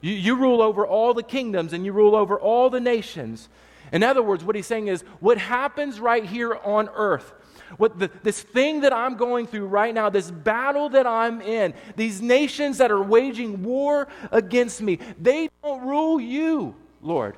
You, 0.00 0.12
you 0.12 0.34
rule 0.34 0.60
over 0.60 0.84
all 0.84 1.14
the 1.14 1.22
kingdoms 1.22 1.72
and 1.72 1.86
you 1.86 1.92
rule 1.92 2.16
over 2.16 2.38
all 2.38 2.68
the 2.68 2.80
nations. 2.80 3.48
In 3.92 4.02
other 4.02 4.22
words, 4.22 4.42
what 4.42 4.56
he's 4.56 4.66
saying 4.66 4.88
is, 4.88 5.02
what 5.20 5.38
happens 5.38 6.00
right 6.00 6.24
here 6.24 6.56
on 6.64 6.88
earth, 6.92 7.32
what 7.76 8.00
the, 8.00 8.10
this 8.24 8.42
thing 8.42 8.80
that 8.80 8.92
I'm 8.92 9.16
going 9.16 9.46
through 9.46 9.66
right 9.66 9.94
now, 9.94 10.10
this 10.10 10.28
battle 10.28 10.88
that 10.88 11.06
I'm 11.06 11.40
in, 11.40 11.72
these 11.94 12.20
nations 12.20 12.78
that 12.78 12.90
are 12.90 13.02
waging 13.02 13.62
war 13.62 14.08
against 14.32 14.82
me, 14.82 14.98
they 15.20 15.50
don't 15.62 15.86
rule 15.86 16.20
you, 16.20 16.74
Lord. 17.00 17.36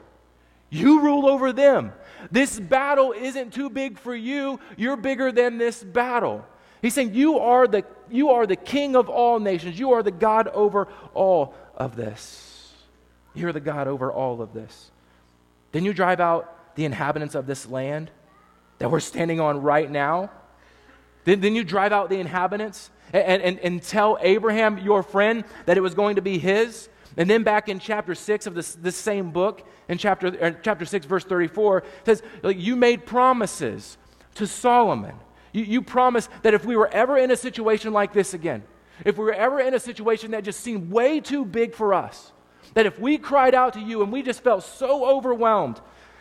You 0.71 1.03
rule 1.03 1.27
over 1.27 1.53
them. 1.53 1.93
This 2.31 2.59
battle 2.59 3.13
isn't 3.13 3.53
too 3.53 3.71
big 3.71 3.99
for 3.99 4.15
you. 4.15 4.61
You're 4.77 4.97
bigger 4.97 5.33
than 5.33 5.59
this 5.59 5.83
battle. 5.83 6.45
He's 6.81 6.95
saying, 6.95 7.15
You 7.15 7.39
are 7.39 7.67
the, 7.67 7.85
you 8.11 8.31
are 8.31 8.47
the 8.47 8.57
king 8.57 8.97
of 8.97 9.09
all 9.09 9.41
nations. 9.41 9.79
You 9.79 9.93
are 9.93 10.03
the 10.03 10.11
God 10.11 10.49
over 10.49 10.89
all 11.15 11.55
of 11.77 11.97
this. 11.97 12.73
You're 13.35 13.53
the 13.53 13.61
God 13.61 13.89
over 13.89 14.13
all 14.13 14.43
of 14.43 14.53
this. 14.53 14.91
Then 15.73 15.85
you 15.85 15.93
drive 15.93 16.21
out 16.21 16.75
the 16.77 16.85
inhabitants 16.85 17.35
of 17.35 17.47
this 17.47 17.67
land 17.67 18.11
that 18.79 18.91
we're 18.91 19.01
standing 19.01 19.41
on 19.41 19.63
right 19.63 19.91
now. 19.91 20.31
Then 21.25 21.55
you 21.55 21.63
drive 21.63 21.93
out 21.93 22.11
the 22.11 22.19
inhabitants 22.19 22.91
and, 23.13 23.43
and, 23.43 23.59
and 23.61 23.83
tell 23.83 24.19
Abraham, 24.21 24.79
your 24.79 25.03
friend, 25.03 25.45
that 25.67 25.77
it 25.77 25.81
was 25.81 25.95
going 25.95 26.17
to 26.17 26.23
be 26.23 26.39
his. 26.39 26.89
And 27.17 27.29
then 27.29 27.43
back 27.43 27.69
in 27.69 27.79
chapter 27.79 28.15
6 28.15 28.47
of 28.47 28.55
this, 28.55 28.75
this 28.75 28.97
same 28.97 29.31
book, 29.31 29.67
in 29.89 29.99
chapter, 29.99 30.29
uh, 30.29 30.53
chapter 30.63 30.85
6, 30.85 31.07
verse 31.07 31.25
34, 31.25 31.79
it 31.79 31.85
says, 32.05 32.23
You 32.45 32.77
made 32.77 33.05
promises 33.05 33.99
to 34.37 34.47
Solomon. 34.47 35.15
You, 35.53 35.65
you 35.65 35.83
promised 35.83 36.31
that 36.43 36.55
if 36.55 36.65
we 36.65 36.77
were 36.77 36.89
ever 36.89 37.19
in 37.19 37.31
a 37.31 37.37
situation 37.37 37.93
like 37.93 38.13
this 38.13 38.35
again, 38.35 38.63
if 39.05 39.19
we 39.19 39.25
were 39.25 39.35
ever 39.35 39.61
in 39.61 39.75
a 39.75 39.81
situation 39.81 40.31
that 40.31 40.45
just 40.45 40.61
seemed 40.61 40.91
way 40.91 41.21
too 41.21 41.45
big 41.45 41.75
for 41.75 41.93
us, 41.93 42.33
that 42.75 42.87
if 42.87 42.99
we 42.99 43.19
cried 43.19 43.55
out 43.55 43.75
to 43.75 43.81
you 43.81 44.03
and 44.03 44.13
we 44.13 44.23
just 44.23 44.43
felt 44.43 44.65
so 44.65 45.05
overwhelmed 45.05 45.81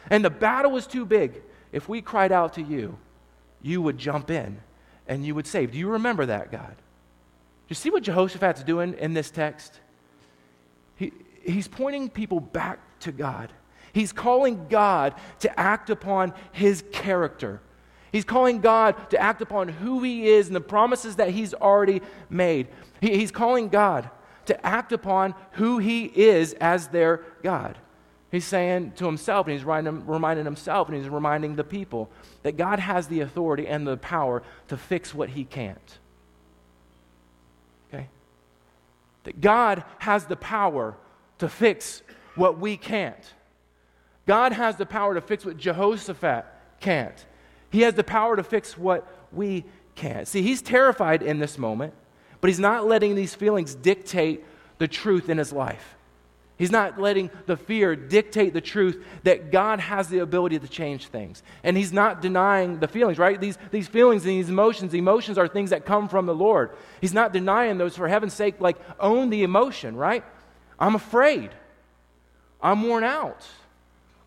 and 0.09 0.25
the 0.25 0.29
battle 0.29 0.71
was 0.71 0.87
too 0.87 1.05
big, 1.05 1.41
if 1.71 1.87
we 1.87 2.01
cried 2.01 2.31
out 2.31 2.53
to 2.53 2.61
you, 2.61 2.97
you 3.61 3.81
would 3.81 3.97
jump 3.97 4.29
in 4.29 4.59
and 5.07 5.25
you 5.25 5.35
would 5.35 5.47
save. 5.47 5.71
Do 5.71 5.77
you 5.77 5.89
remember 5.89 6.25
that, 6.25 6.51
God? 6.51 6.75
Do 6.75 7.69
you 7.69 7.75
see 7.75 7.89
what 7.89 8.03
Jehoshaphat's 8.03 8.63
doing 8.63 8.95
in 8.95 9.13
this 9.13 9.31
text? 9.31 9.79
He, 11.43 11.51
he's 11.51 11.67
pointing 11.67 12.09
people 12.09 12.39
back 12.39 12.79
to 13.01 13.11
God. 13.11 13.51
He's 13.93 14.13
calling 14.13 14.67
God 14.69 15.15
to 15.39 15.59
act 15.59 15.89
upon 15.89 16.33
his 16.51 16.83
character. 16.91 17.61
He's 18.11 18.25
calling 18.25 18.59
God 18.59 19.09
to 19.11 19.21
act 19.21 19.41
upon 19.41 19.69
who 19.69 20.03
he 20.03 20.27
is 20.27 20.47
and 20.47 20.55
the 20.55 20.61
promises 20.61 21.15
that 21.17 21.29
he's 21.29 21.53
already 21.53 22.01
made. 22.29 22.67
He, 22.99 23.17
he's 23.17 23.31
calling 23.31 23.69
God 23.69 24.09
to 24.45 24.65
act 24.65 24.91
upon 24.91 25.33
who 25.51 25.77
he 25.77 26.05
is 26.05 26.53
as 26.53 26.87
their 26.87 27.23
God. 27.41 27.77
He's 28.31 28.45
saying 28.45 28.93
to 28.93 29.05
himself, 29.05 29.47
and 29.47 29.53
he's 29.53 29.65
reminding 29.65 30.45
himself, 30.45 30.87
and 30.87 30.97
he's 30.97 31.09
reminding 31.09 31.55
the 31.55 31.65
people 31.65 32.09
that 32.43 32.55
God 32.55 32.79
has 32.79 33.07
the 33.07 33.19
authority 33.19 33.67
and 33.67 33.85
the 33.85 33.97
power 33.97 34.41
to 34.69 34.77
fix 34.77 35.13
what 35.13 35.29
he 35.29 35.43
can't. 35.43 35.99
Okay? 37.89 38.07
That 39.23 39.41
God 39.41 39.83
has 39.99 40.25
the 40.25 40.37
power 40.37 40.95
to 41.41 41.49
fix 41.49 42.03
what 42.35 42.59
we 42.59 42.77
can't. 42.77 43.33
God 44.27 44.53
has 44.53 44.75
the 44.75 44.85
power 44.85 45.15
to 45.15 45.21
fix 45.21 45.43
what 45.43 45.57
Jehoshaphat 45.57 46.45
can't. 46.79 47.25
He 47.71 47.81
has 47.81 47.95
the 47.95 48.03
power 48.03 48.35
to 48.35 48.43
fix 48.43 48.77
what 48.77 49.07
we 49.31 49.65
can't. 49.95 50.27
See, 50.27 50.43
he's 50.43 50.61
terrified 50.61 51.23
in 51.23 51.39
this 51.39 51.57
moment, 51.57 51.95
but 52.41 52.49
he's 52.51 52.59
not 52.59 52.85
letting 52.85 53.15
these 53.15 53.33
feelings 53.33 53.73
dictate 53.73 54.45
the 54.77 54.87
truth 54.87 55.29
in 55.29 55.39
his 55.39 55.51
life. 55.51 55.95
He's 56.59 56.71
not 56.71 57.01
letting 57.01 57.31
the 57.47 57.57
fear 57.57 57.95
dictate 57.95 58.53
the 58.53 58.61
truth 58.61 59.03
that 59.23 59.51
God 59.51 59.79
has 59.79 60.09
the 60.09 60.19
ability 60.19 60.59
to 60.59 60.67
change 60.67 61.07
things. 61.07 61.41
And 61.63 61.75
he's 61.75 61.91
not 61.91 62.21
denying 62.21 62.79
the 62.79 62.87
feelings, 62.87 63.17
right? 63.17 63.41
These, 63.41 63.57
these 63.71 63.87
feelings 63.87 64.25
and 64.25 64.33
these 64.33 64.49
emotions, 64.49 64.93
emotions 64.93 65.39
are 65.39 65.47
things 65.47 65.71
that 65.71 65.87
come 65.87 66.07
from 66.07 66.27
the 66.27 66.35
Lord. 66.35 66.69
He's 67.01 67.15
not 67.15 67.33
denying 67.33 67.79
those 67.79 67.97
for 67.97 68.07
heaven's 68.07 68.35
sake, 68.35 68.61
like 68.61 68.77
own 68.99 69.31
the 69.31 69.41
emotion, 69.41 69.95
right? 69.95 70.23
I'm 70.81 70.95
afraid. 70.95 71.51
I'm 72.61 72.81
worn 72.81 73.03
out. 73.03 73.45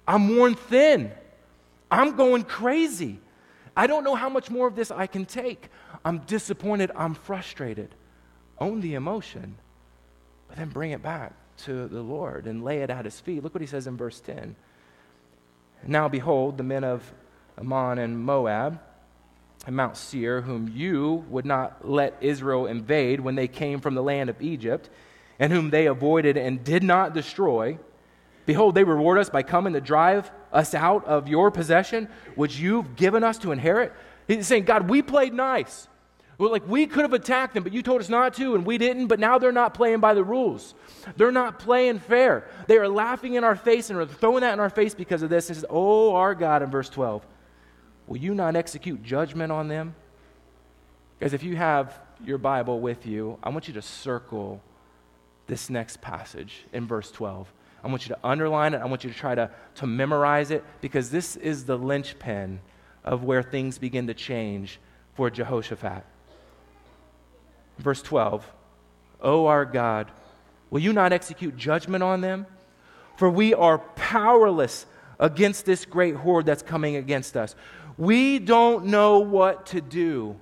I'm 0.07 0.37
worn 0.37 0.55
thin. 0.55 1.11
I'm 1.91 2.17
going 2.17 2.45
crazy. 2.45 3.19
I 3.77 3.89
don't 3.89 4.05
know 4.05 4.15
how 4.15 4.29
much 4.29 4.51
more 4.51 4.69
of 4.69 4.77
this 4.77 4.93
I 4.93 5.09
can 5.09 5.27
take. 5.27 5.69
I'm 6.05 6.19
disappointed. 6.21 6.93
I'm 6.95 7.15
frustrated. 7.15 7.93
Own 8.61 8.81
the 8.81 8.95
emotion, 8.95 9.57
but 10.47 10.57
then 10.57 10.69
bring 10.69 10.93
it 10.93 11.03
back 11.03 11.33
to 11.65 11.89
the 11.89 12.03
Lord 12.03 12.47
and 12.47 12.63
lay 12.63 12.79
it 12.83 12.91
at 12.91 13.05
his 13.05 13.19
feet. 13.19 13.43
Look 13.43 13.55
what 13.55 13.61
he 13.61 13.67
says 13.67 13.89
in 13.89 13.97
verse 13.97 14.21
10. 14.21 14.55
Now 15.87 16.09
behold, 16.09 16.57
the 16.57 16.63
men 16.63 16.85
of 16.85 17.13
Ammon 17.59 17.99
and 17.99 18.19
Moab 18.19 18.81
and 19.67 19.75
Mount 19.75 19.97
Seir, 19.97 20.41
whom 20.41 20.69
you 20.69 21.25
would 21.29 21.45
not 21.45 21.89
let 21.89 22.15
Israel 22.21 22.67
invade 22.67 23.21
when 23.21 23.35
they 23.35 23.49
came 23.49 23.81
from 23.81 23.95
the 23.95 24.03
land 24.03 24.31
of 24.31 24.41
Egypt, 24.41 24.89
and 25.39 25.53
whom 25.53 25.71
they 25.71 25.87
avoided 25.87 26.37
and 26.37 26.65
did 26.65 26.83
not 26.83 27.15
destroy, 27.15 27.79
behold, 28.47 28.75
they 28.75 28.85
reward 28.85 29.19
us 29.19 29.31
by 29.31 29.43
coming 29.43 29.73
to 29.73 29.81
drive 29.81 30.31
us 30.53 30.75
out 30.75 31.05
of 31.07 31.29
your 31.29 31.51
possession, 31.51 32.09
which 32.35 32.59
you've 32.59 32.97
given 32.97 33.25
us 33.25 33.39
to 33.39 33.53
inherit. 33.53 33.93
He's 34.29 34.47
saying, 34.47 34.65
God, 34.65 34.89
we 34.89 35.03
played 35.03 35.35
nice. 35.35 35.89
Well, 36.39 36.51
like 36.51 36.67
we 36.67 36.87
could 36.87 37.03
have 37.03 37.13
attacked 37.13 37.55
them, 37.55 37.63
but 37.63 37.73
you 37.73 37.83
told 37.83 38.01
us 38.01 38.09
not 38.09 38.35
to, 38.35 38.55
and 38.55 38.67
we 38.67 38.77
didn't, 38.77 39.07
but 39.07 39.21
now 39.21 39.39
they're 39.39 39.53
not 39.53 39.75
playing 39.75 40.01
by 40.01 40.15
the 40.15 40.25
rules. 40.25 40.75
They're 41.17 41.31
not 41.31 41.61
playing 41.61 42.01
fair. 42.01 42.49
They 42.67 42.77
are 42.79 42.89
laughing 42.89 43.35
in 43.35 43.45
our 43.45 43.55
face 43.55 43.91
and 43.91 43.99
are 43.99 44.07
throwing 44.07 44.41
that 44.41 44.53
in 44.53 44.61
our 44.61 44.71
face 44.71 44.95
because 44.95 45.23
of 45.23 45.31
this. 45.31 45.49
It 45.49 45.55
says, 45.55 45.65
Oh, 45.71 46.15
our 46.15 46.35
God, 46.35 46.63
in 46.63 46.71
verse 46.71 46.89
12, 46.89 47.25
will 48.07 48.17
you 48.17 48.35
not 48.35 48.57
execute 48.57 49.03
judgment 49.03 49.53
on 49.53 49.69
them? 49.69 49.95
Guys, 51.21 51.35
if 51.35 51.45
you 51.45 51.55
have 51.57 52.01
your 52.25 52.39
Bible 52.39 52.81
with 52.81 53.07
you, 53.07 53.39
I 53.43 53.51
want 53.51 53.69
you 53.69 53.75
to 53.75 53.83
circle 53.83 54.61
this 55.47 55.71
next 55.71 56.01
passage 56.01 56.65
in 56.73 56.87
verse 56.87 57.11
12. 57.11 57.53
I 57.83 57.89
want 57.89 58.09
you 58.09 58.15
to 58.15 58.19
underline 58.25 58.73
it. 58.73 58.79
I 58.79 58.87
want 58.87 59.05
you 59.05 59.11
to 59.11 59.17
try 59.17 59.35
to, 59.35 59.51
to 59.77 59.87
memorize 59.87 60.51
it 60.51 60.65
because 60.81 61.11
this 61.11 61.37
is 61.37 61.67
the 61.67 61.77
linchpin 61.77 62.61
of 63.05 63.25
where 63.25 63.43
things 63.43 63.77
begin 63.77 64.07
to 64.07 64.15
change 64.15 64.81
for 65.15 65.31
Jehoshaphat. 65.31 66.05
Verse 67.79 68.03
12 68.03 68.51
O 69.21 69.47
our 69.47 69.65
God, 69.65 70.11
will 70.71 70.81
you 70.81 70.93
not 70.93 71.13
execute 71.13 71.57
judgment 71.57 72.03
on 72.03 72.21
them? 72.21 72.47
For 73.17 73.31
we 73.31 73.55
are 73.55 73.79
powerless 73.79 74.87
against 75.19 75.65
this 75.65 75.85
great 75.85 76.17
horde 76.17 76.47
that's 76.47 76.63
coming 76.63 76.97
against 76.97 77.37
us. 77.37 77.55
We 77.97 78.39
don't 78.39 78.87
know 78.87 79.21
what 79.21 79.67
to 79.67 79.81
do. 79.81 80.37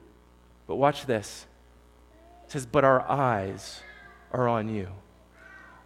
But 0.66 0.76
watch 0.76 1.06
this. 1.06 1.46
It 2.44 2.52
says, 2.52 2.66
But 2.66 2.84
our 2.84 3.00
eyes 3.02 3.82
are 4.32 4.48
on 4.48 4.68
you. 4.68 4.88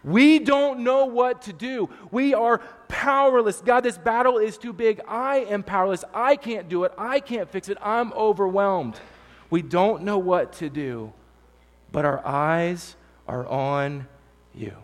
We 0.04 0.38
don't 0.38 0.80
know 0.80 1.06
what 1.06 1.42
to 1.42 1.52
do. 1.52 1.90
We 2.12 2.32
are 2.32 2.58
powerless. 2.86 3.60
God, 3.60 3.80
this 3.80 3.98
battle 3.98 4.38
is 4.38 4.56
too 4.56 4.72
big. 4.72 5.00
I 5.08 5.38
am 5.38 5.64
powerless. 5.64 6.04
I 6.14 6.36
can't 6.36 6.68
do 6.68 6.84
it. 6.84 6.92
I 6.96 7.18
can't 7.18 7.50
fix 7.50 7.68
it. 7.68 7.76
I'm 7.82 8.12
overwhelmed. 8.12 9.00
We 9.50 9.62
don't 9.62 10.04
know 10.04 10.18
what 10.18 10.52
to 10.54 10.70
do, 10.70 11.12
but 11.90 12.04
our 12.04 12.24
eyes 12.24 12.94
are 13.26 13.46
on 13.46 14.06
you. 14.54 14.74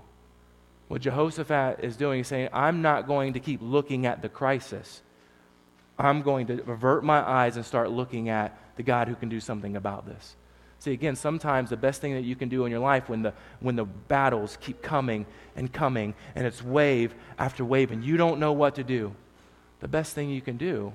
What 0.89 1.03
Jehoshaphat 1.03 1.85
is 1.85 1.97
doing 1.97 2.21
is 2.21 2.29
saying, 2.29 2.49
I'm 2.53 2.83
not 2.83 3.07
going 3.07 3.35
to 3.35 3.41
keep 3.41 3.61
looking 3.63 4.07
at 4.07 4.23
the 4.23 4.29
crisis. 4.29 5.03
I'm 5.99 6.23
going 6.23 6.49
to 6.49 6.63
avert 6.71 7.05
my 7.05 7.21
eyes 7.21 7.57
and 7.57 7.65
start 7.65 7.91
looking 7.91 8.29
at 8.29 8.59
the 8.77 8.83
God 8.83 9.09
who 9.09 9.15
can 9.15 9.29
do 9.29 9.41
something 9.41 9.77
about 9.77 10.05
this. 10.05 10.37
See, 10.83 10.91
again, 10.91 11.15
sometimes 11.15 11.71
the 11.71 11.77
best 11.77 12.01
thing 12.01 12.15
that 12.15 12.25
you 12.25 12.35
can 12.35 12.49
do 12.49 12.65
in 12.65 12.73
your 12.73 12.81
life 12.81 13.09
when 13.09 13.23
the, 13.23 13.33
when 13.61 13.77
the 13.77 13.85
battles 13.85 14.59
keep 14.61 14.83
coming 14.83 15.27
and 15.55 15.73
coming 15.73 16.13
and 16.35 16.45
it's 16.45 16.61
wave 16.61 17.15
after 17.39 17.65
wave 17.65 17.93
and 17.93 18.03
you 18.03 18.17
don't 18.17 18.41
know 18.41 18.51
what 18.51 18.75
to 18.75 18.83
do, 18.83 19.15
the 19.79 19.87
best 19.87 20.13
thing 20.13 20.29
you 20.29 20.41
can 20.41 20.57
do 20.57 20.93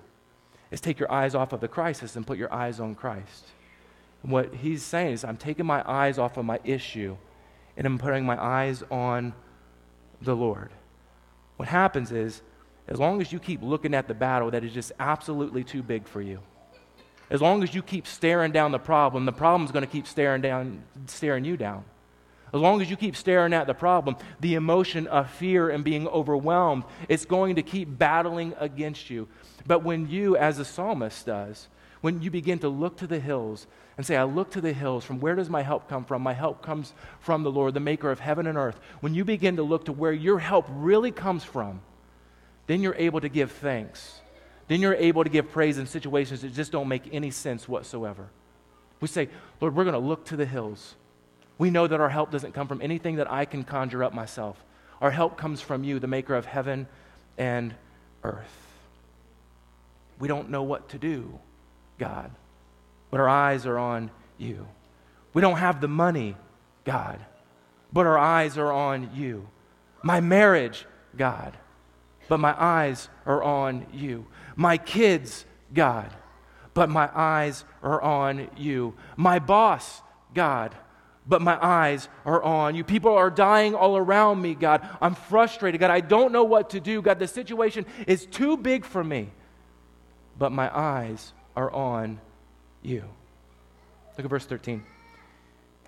is 0.71 0.82
take 0.82 1.00
your 1.00 1.10
eyes 1.10 1.34
off 1.34 1.54
of 1.54 1.62
the 1.62 1.69
crisis 1.69 2.17
and 2.17 2.28
put 2.28 2.38
your 2.38 2.54
eyes 2.54 2.82
on 2.82 2.95
Christ. 2.95 3.45
And 4.23 4.32
what 4.34 4.56
he's 4.56 4.84
saying 4.84 5.13
is, 5.13 5.23
I'm 5.23 5.38
taking 5.38 5.65
my 5.65 5.82
eyes 5.89 6.17
off 6.17 6.36
of 6.36 6.43
my 6.43 6.60
issue 6.65 7.15
and 7.78 7.88
I'm 7.88 7.97
putting 7.97 8.26
my 8.26 8.43
eyes 8.43 8.84
on 8.91 9.34
the 10.21 10.36
Lord. 10.36 10.71
What 11.56 11.69
happens 11.69 12.12
is, 12.12 12.41
as 12.89 13.00
long 13.00 13.21
as 13.21 13.32
you 13.32 13.39
keep 13.39 13.63
looking 13.63 13.93
at 13.93 14.10
the 14.10 14.13
battle 14.13 14.52
that 14.52 14.65
is 14.65 14.73
just 14.73 14.91
absolutely 15.00 15.63
too 15.63 15.82
big 15.82 16.10
for 16.10 16.21
you, 16.21 16.41
as 17.29 17.41
long 17.41 17.63
as 17.63 17.75
you 17.75 17.81
keep 17.81 18.07
staring 18.07 18.51
down 18.51 18.71
the 18.71 18.79
problem, 18.79 19.25
the 19.25 19.33
problem's 19.33 19.71
going 19.71 19.85
to 19.85 19.91
keep 19.91 20.07
staring 20.07 20.41
down, 20.41 20.83
staring 21.07 21.43
you 21.43 21.57
down. 21.57 21.83
As 22.53 22.61
long 22.61 22.81
as 22.81 22.89
you 22.89 22.95
keep 22.95 23.17
staring 23.17 23.53
at 23.53 23.67
the 23.67 23.73
problem, 23.73 24.15
the 24.39 24.55
emotion 24.55 25.07
of 25.07 25.29
fear 25.29 25.69
and 25.69 25.83
being 25.83 26.07
overwhelmed, 26.07 26.85
it's 27.09 27.25
going 27.25 27.55
to 27.57 27.61
keep 27.61 27.97
battling 27.97 28.53
against 28.57 29.09
you. 29.09 29.27
But 29.65 29.83
when 29.83 30.09
you, 30.09 30.37
as 30.37 30.57
the 30.57 30.63
psalmist 30.63 31.25
does, 31.25 31.67
when 31.99 32.21
you 32.21 32.31
begin 32.31 32.59
to 32.59 32.69
look 32.69 32.97
to 32.97 33.07
the 33.07 33.19
hills 33.19 33.67
and 33.97 34.05
say, 34.05 34.15
I 34.15 34.23
look 34.23 34.51
to 34.51 34.61
the 34.61 34.71
hills, 34.71 35.03
from 35.03 35.19
where 35.19 35.35
does 35.35 35.49
my 35.49 35.61
help 35.61 35.89
come 35.89 36.05
from? 36.05 36.21
My 36.21 36.33
help 36.33 36.61
comes 36.61 36.93
from 37.19 37.43
the 37.43 37.51
Lord, 37.51 37.73
the 37.73 37.81
maker 37.81 38.11
of 38.11 38.21
heaven 38.21 38.47
and 38.47 38.57
earth. 38.57 38.79
When 39.01 39.13
you 39.13 39.25
begin 39.25 39.57
to 39.57 39.63
look 39.63 39.85
to 39.85 39.91
where 39.91 40.13
your 40.13 40.39
help 40.39 40.67
really 40.69 41.11
comes 41.11 41.43
from, 41.43 41.81
then 42.67 42.81
you're 42.81 42.95
able 42.95 43.19
to 43.19 43.29
give 43.29 43.51
thanks 43.51 44.21
then 44.67 44.82
you're 44.82 44.95
able 44.95 45.23
to 45.23 45.30
give 45.30 45.51
praise 45.51 45.77
in 45.77 45.86
situations 45.86 46.41
that 46.41 46.53
just 46.53 46.71
don't 46.71 46.88
make 46.88 47.03
any 47.13 47.32
sense 47.32 47.67
whatsoever. 47.67 48.30
We 48.99 49.08
say, 49.08 49.30
Lord, 49.62 49.75
we're 49.75 49.84
going 49.84 49.93
to 49.93 49.99
look 49.99 50.25
to 50.25 50.36
the 50.36 50.45
hills. 50.45 50.95
We 51.58 51.69
know 51.69 51.88
that 51.88 51.99
our 51.99 52.10
help 52.10 52.32
doesn't 52.32 52.53
come 52.53 52.67
from 52.67 52.82
anything 52.82 53.15
that 53.15 53.32
I 53.32 53.45
can 53.45 53.63
conjure 53.63 54.03
up 54.03 54.13
myself. 54.13 54.63
Our 55.01 55.12
help 55.12 55.38
comes 55.38 55.62
from 55.62 55.84
you, 55.84 55.99
the 55.99 56.08
maker 56.08 56.36
of 56.36 56.45
heaven 56.45 56.88
and 57.38 57.73
earth. 58.23 58.45
We 60.19 60.27
don't 60.27 60.49
know 60.49 60.63
what 60.63 60.89
to 60.89 60.97
do, 60.97 61.39
God, 61.99 62.32
but 63.12 63.19
our 63.19 63.30
eyes 63.30 63.65
are 63.65 63.77
on 63.77 64.10
you. 64.38 64.67
We 65.34 65.41
don't 65.41 65.58
have 65.58 65.80
the 65.80 65.88
money, 65.88 66.36
God, 66.84 67.19
but 67.93 68.06
our 68.06 68.17
eyes 68.17 68.58
are 68.58 68.71
on 68.71 69.12
you. 69.13 69.47
My 70.01 70.19
marriage, 70.19 70.86
God, 71.15 71.56
but 72.27 72.39
my 72.39 72.56
eyes 72.60 73.08
are 73.25 73.43
on 73.43 73.86
you 73.93 74.25
my 74.57 74.77
kids, 74.77 75.45
God, 75.73 76.11
but 76.73 76.89
my 76.89 77.09
eyes 77.13 77.63
are 77.83 78.01
on 78.01 78.49
you. 78.57 78.95
My 79.15 79.37
boss, 79.39 80.01
God, 80.33 80.75
but 81.27 81.41
my 81.41 81.63
eyes 81.63 82.09
are 82.25 82.41
on 82.41 82.75
you. 82.75 82.83
People 82.83 83.13
are 83.13 83.29
dying 83.29 83.75
all 83.75 83.95
around 83.95 84.41
me, 84.41 84.55
God. 84.55 84.87
I'm 84.99 85.13
frustrated, 85.13 85.79
God. 85.79 85.91
I 85.91 86.01
don't 86.01 86.31
know 86.31 86.43
what 86.43 86.71
to 86.71 86.79
do, 86.79 87.01
God. 87.03 87.19
The 87.19 87.27
situation 87.27 87.85
is 88.07 88.25
too 88.25 88.57
big 88.57 88.83
for 88.83 89.03
me, 89.03 89.29
but 90.39 90.51
my 90.51 90.75
eyes 90.75 91.33
are 91.55 91.71
on 91.71 92.19
you. 92.81 93.03
Look 94.17 94.25
at 94.25 94.29
verse 94.29 94.45
13. 94.45 94.83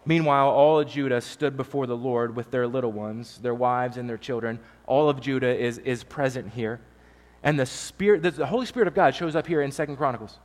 Meanwhile, 0.05 0.49
all 0.49 0.79
of 0.79 0.87
Judah 0.87 1.21
stood 1.21 1.57
before 1.57 1.87
the 1.87 1.97
Lord 1.97 2.35
with 2.35 2.51
their 2.51 2.67
little 2.67 2.91
ones, 2.91 3.39
their 3.39 3.55
wives, 3.55 3.97
and 3.97 4.07
their 4.07 4.17
children. 4.17 4.59
All 4.85 5.09
of 5.09 5.21
Judah 5.21 5.55
is, 5.55 5.79
is 5.79 6.03
present 6.03 6.53
here. 6.53 6.79
And 7.43 7.59
the 7.59 7.65
Spirit, 7.65 8.21
the 8.21 8.45
Holy 8.45 8.65
Spirit 8.65 8.87
of 8.87 8.93
God 8.93 9.15
shows 9.15 9.35
up 9.35 9.47
here 9.47 9.61
in 9.61 9.71
Second 9.71 9.97
Chronicles. 9.97 10.39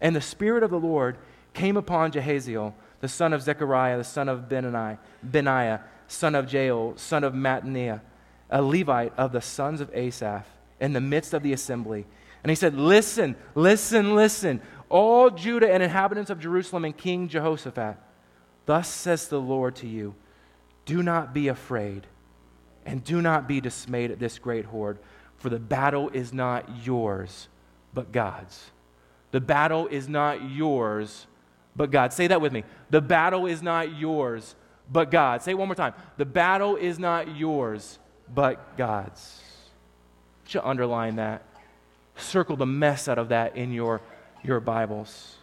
And 0.00 0.14
the 0.14 0.20
Spirit 0.20 0.62
of 0.62 0.70
the 0.70 0.78
Lord 0.78 1.18
came 1.52 1.76
upon 1.76 2.12
Jehaziel, 2.12 2.74
the 3.00 3.08
son 3.08 3.32
of 3.32 3.42
Zechariah, 3.42 3.98
the 3.98 4.04
son 4.04 4.28
of 4.28 4.48
Benaiah, 4.48 4.98
Benaiah 5.22 5.82
son 6.08 6.34
of 6.34 6.52
Jael, 6.52 6.94
son 6.96 7.22
of 7.22 7.34
Mattaniah, 7.34 8.00
a 8.50 8.62
Levite 8.62 9.12
of 9.16 9.32
the 9.32 9.40
sons 9.40 9.80
of 9.80 9.94
Asaph, 9.94 10.46
in 10.80 10.94
the 10.94 11.00
midst 11.00 11.34
of 11.34 11.42
the 11.42 11.52
assembly. 11.52 12.06
And 12.42 12.50
he 12.50 12.56
said, 12.56 12.74
Listen, 12.74 13.36
listen, 13.54 14.14
listen, 14.14 14.60
all 14.88 15.30
Judah 15.30 15.70
and 15.70 15.82
inhabitants 15.82 16.30
of 16.30 16.40
Jerusalem 16.40 16.84
and 16.84 16.96
King 16.96 17.28
Jehoshaphat. 17.28 17.96
Thus 18.66 18.88
says 18.88 19.28
the 19.28 19.40
Lord 19.40 19.76
to 19.76 19.86
you 19.86 20.14
Do 20.86 21.02
not 21.02 21.34
be 21.34 21.48
afraid, 21.48 22.06
and 22.86 23.04
do 23.04 23.20
not 23.20 23.46
be 23.46 23.60
dismayed 23.60 24.10
at 24.10 24.18
this 24.18 24.38
great 24.38 24.64
horde 24.64 24.98
for 25.38 25.48
the 25.48 25.58
battle 25.58 26.10
is 26.10 26.32
not 26.32 26.84
yours, 26.84 27.48
but 27.94 28.12
God's. 28.12 28.70
The 29.30 29.40
battle 29.40 29.86
is 29.86 30.08
not 30.08 30.50
yours, 30.50 31.26
but 31.76 31.90
God. 31.90 32.12
Say 32.12 32.26
that 32.26 32.40
with 32.40 32.52
me. 32.52 32.64
The 32.90 33.00
battle 33.00 33.46
is 33.46 33.62
not 33.62 33.96
yours, 33.96 34.54
but 34.90 35.10
God. 35.10 35.42
Say 35.42 35.52
it 35.52 35.58
one 35.58 35.68
more 35.68 35.74
time. 35.74 35.94
The 36.16 36.24
battle 36.24 36.76
is 36.76 36.98
not 36.98 37.36
yours, 37.36 37.98
but 38.34 38.76
God's. 38.76 39.42
You 40.48 40.60
underline 40.62 41.16
that. 41.16 41.42
Circle 42.16 42.56
the 42.56 42.66
mess 42.66 43.06
out 43.06 43.18
of 43.18 43.28
that 43.28 43.56
in 43.56 43.72
your, 43.72 44.00
your 44.42 44.60
Bibles. 44.60 45.36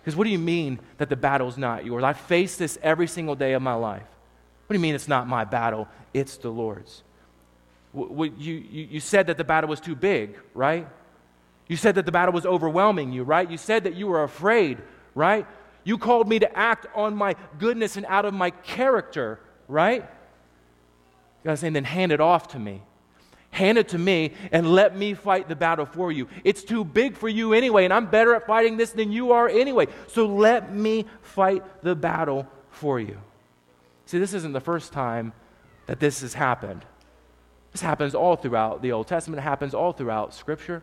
Because 0.00 0.16
what 0.16 0.24
do 0.24 0.30
you 0.30 0.38
mean 0.38 0.80
that 0.98 1.08
the 1.08 1.16
battle's 1.16 1.56
not 1.56 1.86
yours? 1.86 2.02
I 2.02 2.12
face 2.12 2.56
this 2.56 2.76
every 2.82 3.06
single 3.06 3.36
day 3.36 3.52
of 3.52 3.62
my 3.62 3.74
life. 3.74 4.02
What 4.66 4.74
do 4.74 4.78
you 4.78 4.82
mean 4.82 4.96
it's 4.96 5.08
not 5.08 5.28
my 5.28 5.44
battle? 5.44 5.86
It's 6.12 6.36
the 6.36 6.50
Lord's 6.50 7.02
you, 7.94 8.32
you, 8.38 8.54
you 8.90 9.00
said 9.00 9.26
that 9.26 9.36
the 9.36 9.44
battle 9.44 9.68
was 9.68 9.80
too 9.80 9.94
big, 9.94 10.38
right? 10.54 10.88
You 11.68 11.76
said 11.76 11.94
that 11.96 12.06
the 12.06 12.12
battle 12.12 12.32
was 12.32 12.46
overwhelming 12.46 13.12
you, 13.12 13.22
right? 13.22 13.50
You 13.50 13.58
said 13.58 13.84
that 13.84 13.94
you 13.94 14.06
were 14.06 14.22
afraid, 14.22 14.78
right? 15.14 15.46
You 15.84 15.98
called 15.98 16.28
me 16.28 16.38
to 16.38 16.58
act 16.58 16.86
on 16.94 17.14
my 17.14 17.36
goodness 17.58 17.96
and 17.96 18.06
out 18.06 18.24
of 18.24 18.34
my 18.34 18.50
character, 18.50 19.40
right? 19.68 20.08
God's 21.44 21.60
saying, 21.60 21.72
then 21.72 21.84
hand 21.84 22.12
it 22.12 22.20
off 22.20 22.48
to 22.48 22.58
me. 22.58 22.82
Hand 23.50 23.76
it 23.76 23.88
to 23.88 23.98
me 23.98 24.32
and 24.50 24.72
let 24.72 24.96
me 24.96 25.12
fight 25.12 25.48
the 25.48 25.56
battle 25.56 25.84
for 25.84 26.10
you. 26.10 26.28
It's 26.42 26.64
too 26.64 26.84
big 26.84 27.16
for 27.16 27.28
you 27.28 27.52
anyway, 27.52 27.84
and 27.84 27.92
I'm 27.92 28.06
better 28.06 28.34
at 28.34 28.46
fighting 28.46 28.78
this 28.78 28.92
than 28.92 29.12
you 29.12 29.32
are 29.32 29.48
anyway. 29.48 29.88
So 30.06 30.26
let 30.26 30.74
me 30.74 31.04
fight 31.20 31.62
the 31.82 31.94
battle 31.94 32.46
for 32.70 32.98
you. 32.98 33.18
See, 34.06 34.18
this 34.18 34.32
isn't 34.32 34.52
the 34.52 34.60
first 34.60 34.92
time 34.92 35.32
that 35.86 36.00
this 36.00 36.22
has 36.22 36.32
happened. 36.32 36.84
This 37.72 37.80
happens 37.80 38.14
all 38.14 38.36
throughout 38.36 38.82
the 38.82 38.92
Old 38.92 39.08
Testament, 39.08 39.40
it 39.40 39.42
happens 39.42 39.74
all 39.74 39.92
throughout 39.92 40.34
Scripture. 40.34 40.82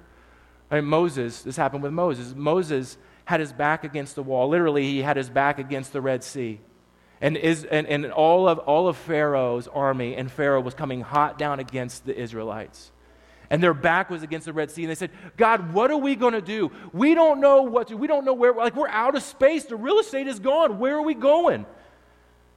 I 0.71 0.75
mean, 0.75 0.85
Moses, 0.85 1.41
this 1.41 1.55
happened 1.55 1.83
with 1.83 1.93
Moses. 1.93 2.33
Moses 2.35 2.97
had 3.25 3.39
his 3.39 3.53
back 3.53 3.83
against 3.83 4.15
the 4.15 4.23
wall. 4.23 4.49
Literally, 4.49 4.83
he 4.83 5.01
had 5.01 5.17
his 5.17 5.29
back 5.29 5.59
against 5.59 5.93
the 5.93 6.01
Red 6.01 6.23
Sea. 6.23 6.59
And, 7.21 7.35
is, 7.37 7.63
and, 7.65 7.85
and 7.87 8.05
all, 8.11 8.47
of, 8.47 8.59
all 8.59 8.87
of 8.87 8.97
Pharaoh's 8.97 9.67
army 9.67 10.15
and 10.15 10.31
Pharaoh 10.31 10.61
was 10.61 10.73
coming 10.73 11.01
hot 11.01 11.37
down 11.37 11.59
against 11.59 12.05
the 12.05 12.17
Israelites. 12.17 12.91
And 13.49 13.61
their 13.63 13.73
back 13.73 14.09
was 14.09 14.23
against 14.23 14.45
the 14.45 14.53
Red 14.53 14.71
Sea. 14.71 14.83
And 14.83 14.91
they 14.91 14.95
said, 14.95 15.11
God, 15.35 15.73
what 15.73 15.91
are 15.91 15.97
we 15.97 16.15
going 16.15 16.33
to 16.33 16.41
do? 16.41 16.71
We 16.93 17.15
don't 17.15 17.41
know 17.41 17.63
what 17.63 17.87
to 17.87 17.97
We 17.97 18.07
don't 18.07 18.23
know 18.23 18.33
where. 18.33 18.53
Like, 18.53 18.75
we're 18.75 18.87
out 18.87 19.15
of 19.15 19.23
space. 19.23 19.65
The 19.65 19.75
real 19.75 19.99
estate 19.99 20.27
is 20.27 20.39
gone. 20.39 20.77
Where 20.77 20.95
are 20.95 21.01
we 21.01 21.15
going? 21.15 21.65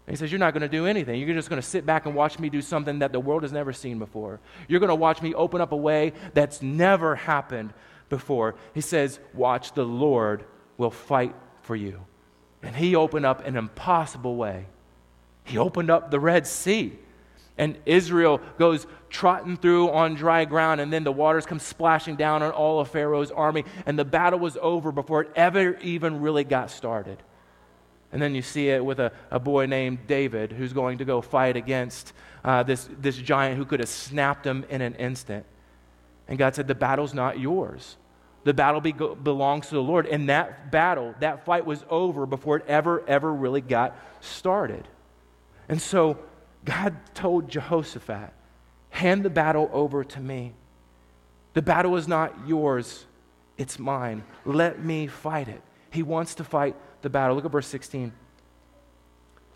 He 0.09 0.17
says, 0.17 0.33
You're 0.33 0.39
not 0.39 0.53
going 0.53 0.63
to 0.63 0.69
do 0.69 0.87
anything. 0.87 1.21
You're 1.21 1.35
just 1.35 1.49
going 1.49 1.61
to 1.61 1.67
sit 1.67 1.87
back 1.87 2.07
and 2.07 2.15
watch 2.15 2.39
me 2.39 2.49
do 2.49 2.61
something 2.61 2.99
that 3.01 3.13
the 3.13 3.21
world 3.21 3.43
has 3.43 3.53
never 3.53 3.73
seen 3.73 3.99
before. 3.99 4.41
You're 4.69 4.81
going 4.81 4.89
to 4.89 4.95
watch 4.95 5.23
me 5.23 5.35
open 5.35 5.61
up 5.61 5.73
a 5.73 5.77
way 5.77 6.13
that's 6.35 6.61
never 6.61 7.15
happened 7.15 7.73
before. 8.09 8.57
He 8.75 8.81
says, 8.81 9.21
Watch, 9.33 9.73
the 9.73 9.85
Lord 9.85 10.45
will 10.77 10.91
fight 10.91 11.35
for 11.63 11.77
you. 11.77 12.05
And 12.63 12.75
he 12.75 12.97
opened 12.97 13.27
up 13.27 13.47
an 13.47 13.57
impossible 13.57 14.37
way. 14.37 14.67
He 15.45 15.59
opened 15.59 15.91
up 15.91 16.11
the 16.11 16.21
Red 16.21 16.47
Sea. 16.47 16.99
And 17.59 17.77
Israel 17.85 18.41
goes 18.59 18.87
trotting 19.11 19.57
through 19.57 19.91
on 19.91 20.15
dry 20.15 20.45
ground, 20.47 20.81
and 20.81 20.93
then 20.93 21.05
the 21.05 21.13
waters 21.13 21.45
come 21.45 21.59
splashing 21.59 22.17
down 22.17 22.43
on 22.43 22.51
all 22.51 22.81
of 22.81 22.89
Pharaoh's 22.89 23.31
army, 23.31 23.65
and 23.85 23.99
the 23.99 24.05
battle 24.05 24.39
was 24.39 24.57
over 24.61 24.91
before 24.91 25.23
it 25.23 25.31
ever 25.37 25.77
even 25.83 26.23
really 26.23 26.45
got 26.45 26.71
started. 26.71 27.19
And 28.13 28.21
then 28.21 28.35
you 28.35 28.43
see 28.43 28.69
it 28.69 28.85
with 28.85 29.01
a, 29.01 29.11
a 29.31 29.41
boy 29.41 29.67
named 29.67 30.07
David 30.07 30.53
who's 30.53 30.73
going 30.73 30.99
to 30.99 31.05
go 31.05 31.23
fight 31.23 31.57
against 31.57 32.13
uh, 32.45 32.63
this, 32.63 32.89
this 33.01 33.17
giant 33.17 33.57
who 33.57 33.65
could 33.65 33.81
have 33.81 33.89
snapped 33.89 34.47
him 34.47 34.65
in 34.69 34.83
an 34.83 34.95
instant. 34.97 35.47
And 36.29 36.39
God 36.39 36.55
said, 36.55 36.69
The 36.69 36.75
battle's 36.75 37.15
not 37.15 37.41
yours. 37.41 37.97
The 38.45 38.53
battle 38.53 38.81
be, 38.81 38.93
belongs 38.93 39.69
to 39.69 39.75
the 39.75 39.83
Lord. 39.83 40.07
And 40.07 40.29
that 40.29 40.71
battle, 40.71 41.15
that 41.21 41.45
fight 41.45 41.65
was 41.65 41.85
over 41.89 42.27
before 42.27 42.57
it 42.57 42.65
ever, 42.67 43.03
ever 43.07 43.33
really 43.33 43.61
got 43.61 43.97
started. 44.21 44.87
And 45.69 45.81
so 45.81 46.19
God 46.65 46.97
told 47.15 47.49
Jehoshaphat, 47.49 48.33
Hand 48.91 49.25
the 49.25 49.31
battle 49.31 49.71
over 49.73 50.05
to 50.05 50.21
me. 50.21 50.53
The 51.55 51.63
battle 51.63 51.97
is 51.97 52.07
not 52.07 52.47
yours, 52.47 53.07
it's 53.57 53.79
mine. 53.79 54.23
Let 54.45 54.83
me 54.83 55.07
fight 55.07 55.49
it. 55.49 55.63
He 55.91 56.03
wants 56.03 56.35
to 56.37 56.45
fight 56.45 56.75
the 57.03 57.11
battle. 57.11 57.37
Look 57.37 57.45
at 57.45 57.51
verse 57.51 57.67
16. 57.67 58.07
It 58.07 58.13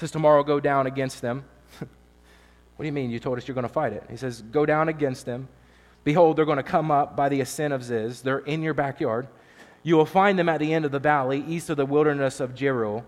says, 0.01 0.11
Tomorrow 0.11 0.43
go 0.45 0.61
down 0.61 0.87
against 0.87 1.23
them. 1.23 1.45
what 1.79 1.89
do 2.81 2.87
you 2.87 2.93
mean? 2.93 3.11
You 3.11 3.19
told 3.19 3.39
us 3.39 3.49
you're 3.49 3.55
going 3.55 3.67
to 3.67 3.73
fight 3.73 3.93
it. 3.93 4.05
He 4.11 4.17
says, 4.17 4.43
Go 4.43 4.67
down 4.67 4.89
against 4.89 5.27
them. 5.27 5.49
Behold, 6.05 6.37
they're 6.37 6.45
going 6.45 6.57
to 6.59 6.63
come 6.63 6.91
up 6.91 7.17
by 7.17 7.29
the 7.29 7.41
ascent 7.41 7.75
of 7.75 7.83
Ziz. 7.83 8.23
They're 8.23 8.39
in 8.39 8.63
your 8.63 8.75
backyard. 8.75 9.27
You 9.83 9.97
will 9.97 10.07
find 10.07 10.39
them 10.39 10.49
at 10.49 10.61
the 10.61 10.73
end 10.73 10.85
of 10.85 10.93
the 10.93 10.99
valley, 10.99 11.45
east 11.47 11.71
of 11.71 11.77
the 11.77 11.87
wilderness 11.87 12.41
of 12.41 12.55
Jeruel. 12.55 13.05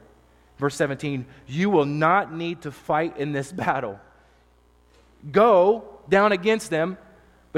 Verse 0.58 0.74
17, 0.74 1.24
you 1.46 1.70
will 1.70 1.84
not 1.84 2.34
need 2.34 2.62
to 2.62 2.72
fight 2.72 3.16
in 3.16 3.32
this 3.32 3.52
battle. 3.52 4.00
Go 5.30 5.84
down 6.08 6.32
against 6.32 6.70
them, 6.70 6.98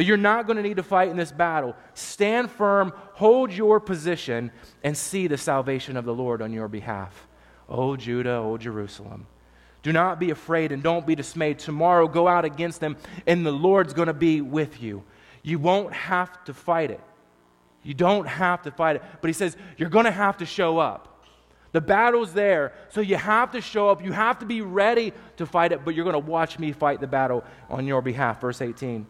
but 0.01 0.07
you're 0.07 0.17
not 0.17 0.47
going 0.47 0.57
to 0.57 0.63
need 0.63 0.79
to 0.79 0.83
fight 0.83 1.11
in 1.11 1.19
this 1.19 1.31
battle. 1.31 1.77
Stand 1.93 2.51
firm, 2.51 2.91
hold 3.13 3.53
your 3.53 3.79
position, 3.79 4.51
and 4.83 4.97
see 4.97 5.27
the 5.27 5.37
salvation 5.37 5.95
of 5.95 6.07
the 6.07 6.15
Lord 6.15 6.41
on 6.41 6.55
your 6.55 6.69
behalf. 6.69 7.29
O 7.69 7.97
Judah, 7.97 8.37
O 8.37 8.57
Jerusalem. 8.57 9.27
Do 9.83 9.93
not 9.93 10.19
be 10.19 10.31
afraid 10.31 10.73
and 10.73 10.83
don't 10.83 11.07
be 11.07 11.15
dismayed. 11.15 11.59
Tomorrow 11.59 12.09
go 12.09 12.27
out 12.27 12.47
against 12.47 12.81
them, 12.81 12.97
and 13.27 13.45
the 13.45 13.53
Lord's 13.53 13.93
going 13.93 14.09
to 14.09 14.15
be 14.15 14.41
with 14.41 14.83
you. 14.83 15.05
You 15.43 15.59
won't 15.59 15.93
have 15.93 16.47
to 16.47 16.55
fight 16.55 16.91
it. 16.91 17.03
You 17.83 17.93
don't 17.93 18.27
have 18.27 18.63
to 18.63 18.71
fight 18.71 18.97
it. 18.97 19.03
But 19.21 19.29
he 19.29 19.35
says, 19.35 19.55
you're 19.77 19.91
going 19.91 20.07
to 20.07 20.11
have 20.11 20.39
to 20.39 20.47
show 20.47 20.79
up. 20.79 21.27
The 21.73 21.83
battle's 21.83 22.33
there, 22.33 22.73
so 22.89 23.03
you 23.03 23.17
have 23.17 23.53
to 23.53 23.61
show 23.61 23.91
up. 23.91 24.03
You 24.03 24.13
have 24.13 24.39
to 24.39 24.47
be 24.47 24.63
ready 24.63 25.13
to 25.37 25.45
fight 25.45 25.73
it, 25.73 25.85
but 25.85 25.95
you're 25.95 26.05
going 26.05 26.15
to 26.15 26.31
watch 26.31 26.59
me 26.59 26.73
fight 26.73 27.01
the 27.01 27.07
battle 27.07 27.45
on 27.69 27.87
your 27.87 28.01
behalf. 28.01 28.41
Verse 28.41 28.63
18. 28.63 29.07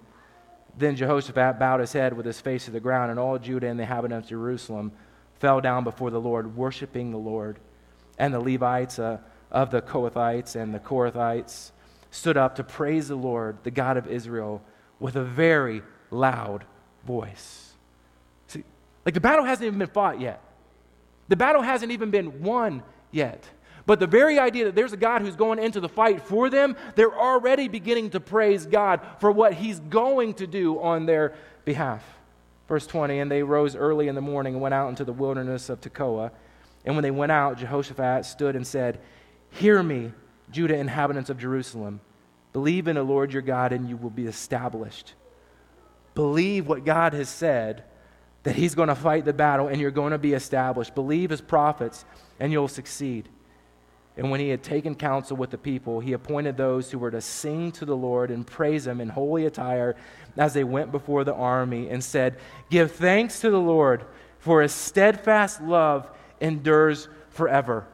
Then 0.77 0.97
Jehoshaphat 0.97 1.59
bowed 1.59 1.81
his 1.81 1.93
head 1.93 2.13
with 2.17 2.27
his 2.27 2.41
face 2.41 2.65
to 2.67 2.71
the 2.71 2.81
ground, 2.81 3.11
and 3.11 3.21
all 3.21 3.39
Judah 3.39 3.67
and 3.67 3.79
the 3.79 3.85
inhabitants 3.85 4.27
of 4.27 4.31
Jerusalem 4.31 4.93
fell 5.39 5.61
down 5.61 5.85
before 5.85 6.11
the 6.11 6.21
Lord, 6.21 6.57
worshiping 6.57 7.11
the 7.11 7.19
Lord. 7.19 7.59
And 8.19 8.33
the 8.33 8.41
Levites 8.41 8.99
uh, 8.99 9.19
of 9.51 9.71
the 9.71 9.83
Kohathites 9.83 10.57
and 10.57 10.75
the 10.75 10.79
Korahites 10.79 11.73
stood 12.11 12.37
up 12.37 12.57
to 12.57 12.65
praise 12.65 13.09
the 13.09 13.17
Lord, 13.17 13.59
the 13.63 13.71
God 13.71 13.97
of 13.97 14.07
Israel, 14.07 14.63
with 14.99 15.17
a 15.17 15.25
very 15.25 15.83
loud 16.11 16.65
voice. 17.07 17.73
See, 18.49 18.65
like 19.05 19.15
the 19.15 19.21
battle 19.21 19.45
hasn't 19.45 19.67
even 19.67 19.79
been 19.79 19.89
fought 19.89 20.21
yet. 20.21 20.43
The 21.29 21.37
battle 21.37 21.63
hasn't 21.63 21.93
even 21.93 22.11
been 22.11 22.43
won 22.43 22.83
yet. 23.11 23.45
But 23.91 23.99
the 23.99 24.07
very 24.07 24.39
idea 24.39 24.67
that 24.67 24.77
there's 24.77 24.93
a 24.93 24.97
God 24.97 25.21
who's 25.21 25.35
going 25.35 25.59
into 25.59 25.81
the 25.81 25.89
fight 25.89 26.23
for 26.23 26.49
them, 26.49 26.77
they're 26.95 27.13
already 27.13 27.67
beginning 27.67 28.11
to 28.11 28.21
praise 28.21 28.65
God 28.65 29.01
for 29.19 29.33
what 29.33 29.53
He's 29.53 29.81
going 29.81 30.35
to 30.35 30.47
do 30.47 30.81
on 30.81 31.07
their 31.07 31.35
behalf. 31.65 32.05
Verse 32.69 32.87
20 32.87 33.19
And 33.19 33.29
they 33.29 33.43
rose 33.43 33.75
early 33.75 34.07
in 34.07 34.15
the 34.15 34.21
morning 34.21 34.55
and 34.55 34.63
went 34.63 34.75
out 34.75 34.91
into 34.91 35.05
the 35.05 35.13
wilderness 35.13 35.69
of 35.69 35.81
Tekoa. 35.81 36.31
And 36.85 36.95
when 36.95 37.03
they 37.03 37.11
went 37.11 37.33
out, 37.33 37.59
Jehoshaphat 37.59 38.27
stood 38.27 38.55
and 38.55 38.65
said, 38.65 39.01
Hear 39.51 39.83
me, 39.83 40.13
Judah 40.53 40.77
inhabitants 40.77 41.29
of 41.29 41.39
Jerusalem. 41.39 42.01
Believe 42.53 42.87
in 42.87 42.95
the 42.95 43.03
Lord 43.03 43.33
your 43.33 43.43
God, 43.43 43.73
and 43.73 43.89
you 43.89 43.97
will 43.97 44.09
be 44.09 44.27
established. 44.27 45.15
Believe 46.15 46.69
what 46.69 46.85
God 46.85 47.13
has 47.13 47.29
said 47.29 47.83
that 48.45 48.55
he's 48.55 48.77
going 48.77 48.89
to 48.89 48.95
fight 48.95 49.25
the 49.25 49.33
battle 49.33 49.67
and 49.67 49.81
you're 49.81 49.91
going 49.91 50.13
to 50.13 50.19
be 50.19 50.33
established. 50.33 50.95
Believe 50.95 51.31
his 51.31 51.41
prophets 51.41 52.05
and 52.39 52.53
you'll 52.53 52.69
succeed. 52.69 53.29
And 54.21 54.31
when 54.31 54.39
he 54.39 54.51
had 54.51 54.63
taken 54.63 54.95
counsel 54.95 55.35
with 55.39 55.49
the 55.49 55.57
people, 55.57 55.99
he 55.99 56.13
appointed 56.13 56.59
those 56.59 56.91
who 56.91 56.99
were 56.99 57.11
to 57.11 57.23
sing 57.23 57.73
to 57.73 57.87
the 57.87 57.97
Lord 57.97 58.31
and 58.31 58.47
praise 58.47 58.87
him 58.87 59.01
in 59.01 59.09
holy 59.09 59.47
attire 59.47 59.97
as 60.37 60.53
they 60.53 60.63
went 60.63 60.93
before 60.93 61.25
the 61.25 61.33
army 61.33 61.89
and 61.89 62.05
said, 62.05 62.37
Give 62.69 62.93
thanks 62.93 63.41
to 63.41 63.49
the 63.49 63.59
Lord, 63.59 64.05
for 64.39 64.61
his 64.61 64.73
steadfast 64.73 65.63
love 65.63 66.07
endures 66.39 67.09
forever. 67.31 67.87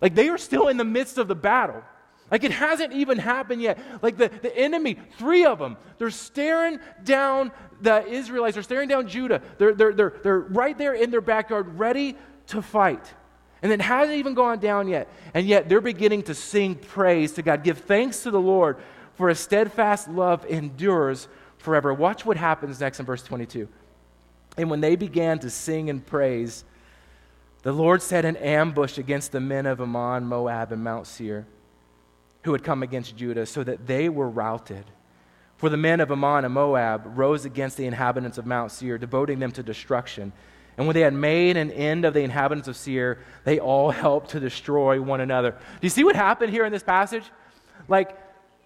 Like 0.00 0.16
they 0.16 0.28
are 0.28 0.38
still 0.38 0.66
in 0.66 0.76
the 0.76 0.84
midst 0.84 1.18
of 1.18 1.28
the 1.28 1.36
battle. 1.36 1.84
Like 2.32 2.42
it 2.42 2.50
hasn't 2.50 2.92
even 2.92 3.18
happened 3.18 3.62
yet. 3.62 3.78
Like 4.02 4.16
the, 4.16 4.26
the 4.28 4.56
enemy, 4.58 4.98
three 5.18 5.44
of 5.44 5.60
them, 5.60 5.76
they're 5.98 6.10
staring 6.10 6.80
down 7.04 7.52
the 7.80 8.04
Israelites, 8.08 8.54
they're 8.54 8.64
staring 8.64 8.88
down 8.88 9.06
Judah. 9.06 9.40
They're, 9.58 9.74
they're, 9.74 9.92
they're, 9.92 10.14
they're 10.24 10.40
right 10.40 10.76
there 10.76 10.94
in 10.94 11.12
their 11.12 11.20
backyard, 11.20 11.78
ready 11.78 12.16
to 12.48 12.60
fight. 12.60 13.14
And 13.62 13.72
it 13.72 13.80
hasn't 13.80 14.16
even 14.16 14.34
gone 14.34 14.58
down 14.58 14.88
yet. 14.88 15.08
And 15.34 15.46
yet 15.46 15.68
they're 15.68 15.80
beginning 15.80 16.22
to 16.24 16.34
sing 16.34 16.74
praise 16.74 17.32
to 17.32 17.42
God. 17.42 17.62
Give 17.62 17.76
thanks 17.76 18.22
to 18.22 18.30
the 18.30 18.40
Lord, 18.40 18.78
for 19.14 19.28
a 19.28 19.34
steadfast 19.34 20.08
love 20.08 20.46
endures 20.46 21.28
forever. 21.58 21.92
Watch 21.92 22.24
what 22.24 22.36
happens 22.36 22.80
next 22.80 23.00
in 23.00 23.06
verse 23.06 23.22
22. 23.22 23.68
And 24.56 24.70
when 24.70 24.80
they 24.80 24.96
began 24.96 25.38
to 25.40 25.50
sing 25.50 25.90
and 25.90 26.04
praise, 26.04 26.64
the 27.62 27.72
Lord 27.72 28.00
set 28.02 28.24
an 28.24 28.36
ambush 28.36 28.96
against 28.96 29.32
the 29.32 29.40
men 29.40 29.66
of 29.66 29.80
Ammon, 29.80 30.24
Moab, 30.24 30.72
and 30.72 30.82
Mount 30.82 31.06
Seir 31.06 31.46
who 32.42 32.52
had 32.52 32.64
come 32.64 32.82
against 32.82 33.16
Judah, 33.16 33.46
so 33.46 33.62
that 33.64 33.86
they 33.86 34.08
were 34.08 34.28
routed. 34.28 34.84
For 35.56 35.68
the 35.68 35.76
men 35.76 36.00
of 36.00 36.10
Ammon 36.10 36.44
and 36.44 36.54
Moab 36.54 37.02
rose 37.18 37.44
against 37.44 37.76
the 37.76 37.86
inhabitants 37.86 38.38
of 38.38 38.46
Mount 38.46 38.72
Seir, 38.72 38.96
devoting 38.96 39.38
them 39.40 39.52
to 39.52 39.62
destruction. 39.62 40.32
And 40.80 40.86
when 40.86 40.94
they 40.94 41.02
had 41.02 41.12
made 41.12 41.58
an 41.58 41.70
end 41.72 42.06
of 42.06 42.14
the 42.14 42.20
inhabitants 42.20 42.66
of 42.66 42.74
Seir, 42.74 43.18
they 43.44 43.60
all 43.60 43.90
helped 44.06 44.30
to 44.30 44.40
destroy 44.40 44.98
one 44.98 45.20
another. 45.20 45.50
Do 45.50 45.58
you 45.82 45.90
see 45.90 46.04
what 46.04 46.16
happened 46.16 46.54
here 46.54 46.64
in 46.64 46.72
this 46.72 46.82
passage? 46.82 47.24
Like, 47.86 48.16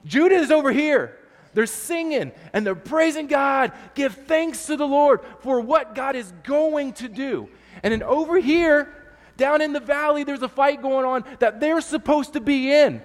Judah 0.04 0.36
is 0.36 0.52
over 0.52 0.70
here. 0.70 1.18
They're 1.54 1.66
singing 1.66 2.30
and 2.52 2.64
they're 2.64 2.76
praising 2.76 3.26
God. 3.26 3.72
Give 3.96 4.14
thanks 4.14 4.66
to 4.66 4.76
the 4.76 4.86
Lord 4.86 5.22
for 5.40 5.60
what 5.60 5.96
God 5.96 6.14
is 6.14 6.32
going 6.44 6.92
to 6.92 7.08
do. 7.08 7.48
And 7.82 7.92
then 7.92 8.04
over 8.04 8.38
here, 8.38 8.94
down 9.36 9.60
in 9.60 9.72
the 9.72 9.80
valley, 9.80 10.22
there's 10.22 10.42
a 10.42 10.48
fight 10.48 10.82
going 10.82 11.04
on 11.04 11.24
that 11.40 11.58
they're 11.58 11.80
supposed 11.80 12.34
to 12.34 12.40
be 12.40 12.72
in. 12.72 13.02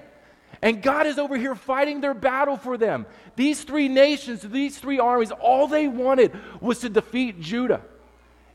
And 0.61 0.83
God 0.83 1.07
is 1.07 1.17
over 1.17 1.35
here 1.35 1.55
fighting 1.55 1.99
their 1.99 2.13
battle 2.13 2.57
for 2.57 2.77
them. 2.77 3.07
These 3.35 3.63
three 3.63 3.87
nations, 3.87 4.43
these 4.43 4.77
three 4.77 4.99
armies, 4.99 5.31
all 5.31 5.65
they 5.65 5.87
wanted 5.87 6.39
was 6.61 6.77
to 6.81 6.89
defeat 6.89 7.39
Judah. 7.39 7.81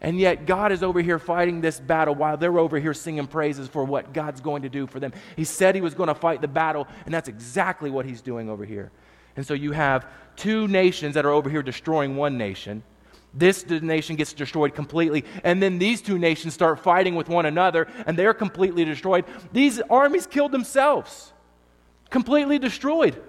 And 0.04 0.20
yet, 0.20 0.44
God 0.44 0.70
is 0.70 0.82
over 0.82 1.00
here 1.00 1.18
fighting 1.18 1.62
this 1.62 1.80
battle 1.80 2.14
while 2.14 2.36
they're 2.36 2.58
over 2.58 2.78
here 2.78 2.92
singing 2.92 3.26
praises 3.26 3.68
for 3.68 3.84
what 3.84 4.12
God's 4.12 4.42
going 4.42 4.60
to 4.60 4.68
do 4.68 4.86
for 4.86 5.00
them. 5.00 5.14
He 5.34 5.44
said 5.44 5.74
He 5.74 5.80
was 5.80 5.94
going 5.94 6.08
to 6.08 6.14
fight 6.14 6.42
the 6.42 6.46
battle, 6.46 6.86
and 7.06 7.14
that's 7.14 7.26
exactly 7.26 7.88
what 7.88 8.04
He's 8.04 8.20
doing 8.20 8.50
over 8.50 8.66
here. 8.66 8.92
And 9.34 9.46
so, 9.46 9.54
you 9.54 9.72
have 9.72 10.06
two 10.36 10.68
nations 10.68 11.14
that 11.14 11.24
are 11.24 11.30
over 11.30 11.48
here 11.48 11.62
destroying 11.62 12.16
one 12.16 12.36
nation. 12.36 12.82
This 13.32 13.66
nation 13.66 14.16
gets 14.16 14.34
destroyed 14.34 14.74
completely. 14.74 15.24
And 15.42 15.62
then 15.62 15.78
these 15.78 16.02
two 16.02 16.18
nations 16.18 16.52
start 16.52 16.80
fighting 16.80 17.14
with 17.14 17.30
one 17.30 17.46
another, 17.46 17.88
and 18.06 18.14
they're 18.14 18.34
completely 18.34 18.84
destroyed. 18.84 19.24
These 19.54 19.80
armies 19.88 20.26
killed 20.26 20.52
themselves 20.52 21.32
completely 22.10 22.58
destroyed. 22.58 23.20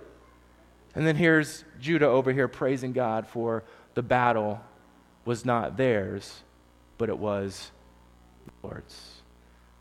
And 0.94 1.08
then 1.08 1.16
here's 1.16 1.64
Judah 1.80 2.08
over 2.08 2.34
here 2.34 2.50
praising 2.50 2.92
God 2.92 3.26
for 3.26 3.64
the 3.94 4.04
battle 4.04 4.60
was 5.24 5.46
not 5.46 5.78
theirs, 5.78 6.44
but 6.98 7.10
it 7.10 7.18
was 7.18 7.72
the 8.46 8.68
Lord's. 8.68 9.22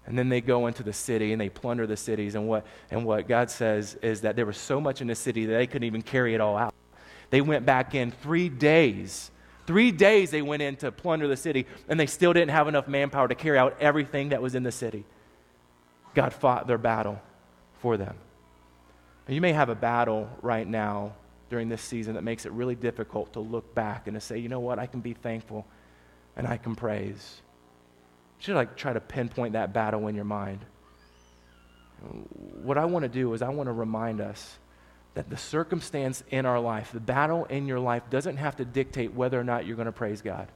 And 0.06 0.18
then 0.18 0.28
they 0.28 0.40
go 0.40 0.66
into 0.66 0.82
the 0.82 0.92
city 0.92 1.32
and 1.32 1.40
they 1.40 1.48
plunder 1.48 1.86
the 1.86 1.96
cities. 1.96 2.34
And 2.34 2.46
what, 2.46 2.66
and 2.90 3.04
what 3.04 3.26
God 3.26 3.50
says 3.50 3.94
is 4.02 4.20
that 4.20 4.36
there 4.36 4.44
was 4.44 4.58
so 4.58 4.80
much 4.80 5.00
in 5.00 5.06
the 5.06 5.14
city 5.14 5.46
that 5.46 5.54
they 5.54 5.66
couldn't 5.66 5.86
even 5.86 6.02
carry 6.02 6.34
it 6.34 6.40
all 6.40 6.56
out. 6.56 6.74
They 7.30 7.40
went 7.40 7.64
back 7.64 7.94
in 7.94 8.10
three 8.10 8.48
days. 8.48 9.30
Three 9.66 9.92
days 9.92 10.30
they 10.30 10.42
went 10.42 10.60
in 10.60 10.76
to 10.76 10.92
plunder 10.92 11.26
the 11.26 11.38
city, 11.38 11.66
and 11.88 11.98
they 11.98 12.06
still 12.06 12.34
didn't 12.34 12.50
have 12.50 12.68
enough 12.68 12.86
manpower 12.86 13.28
to 13.28 13.34
carry 13.34 13.56
out 13.56 13.76
everything 13.80 14.28
that 14.28 14.42
was 14.42 14.54
in 14.54 14.62
the 14.62 14.72
city. 14.72 15.04
God 16.14 16.34
fought 16.34 16.66
their 16.66 16.78
battle 16.78 17.20
for 17.80 17.96
them. 17.96 18.14
You 19.26 19.40
may 19.40 19.54
have 19.54 19.70
a 19.70 19.74
battle 19.74 20.28
right 20.42 20.68
now 20.68 21.14
during 21.48 21.70
this 21.70 21.80
season 21.80 22.14
that 22.14 22.22
makes 22.22 22.44
it 22.44 22.52
really 22.52 22.74
difficult 22.74 23.32
to 23.32 23.40
look 23.40 23.74
back 23.74 24.06
and 24.06 24.14
to 24.14 24.20
say, 24.20 24.38
you 24.38 24.50
know 24.50 24.60
what, 24.60 24.78
I 24.78 24.86
can 24.86 25.00
be 25.00 25.14
thankful 25.14 25.66
and 26.36 26.46
I 26.46 26.56
can 26.56 26.74
praise. 26.74 27.40
You 28.38 28.44
should 28.44 28.54
like 28.56 28.76
try 28.76 28.92
to 28.92 29.00
pinpoint 29.00 29.52
that 29.54 29.72
battle 29.72 30.06
in 30.08 30.14
your 30.14 30.24
mind. 30.24 30.60
What 32.62 32.76
I 32.76 32.84
want 32.84 33.04
to 33.04 33.08
do 33.08 33.32
is 33.32 33.42
I 33.42 33.48
want 33.48 33.68
to 33.68 33.72
remind 33.72 34.20
us 34.20 34.58
that 35.14 35.30
the 35.30 35.36
circumstance 35.36 36.22
in 36.30 36.44
our 36.44 36.60
life, 36.60 36.90
the 36.92 37.00
battle 37.00 37.44
in 37.44 37.66
your 37.66 37.78
life, 37.80 38.02
doesn't 38.10 38.36
have 38.36 38.56
to 38.56 38.64
dictate 38.64 39.14
whether 39.14 39.38
or 39.38 39.44
not 39.44 39.64
you're 39.64 39.76
going 39.76 39.86
to 39.86 39.92
praise 39.92 40.20
God. 40.20 40.48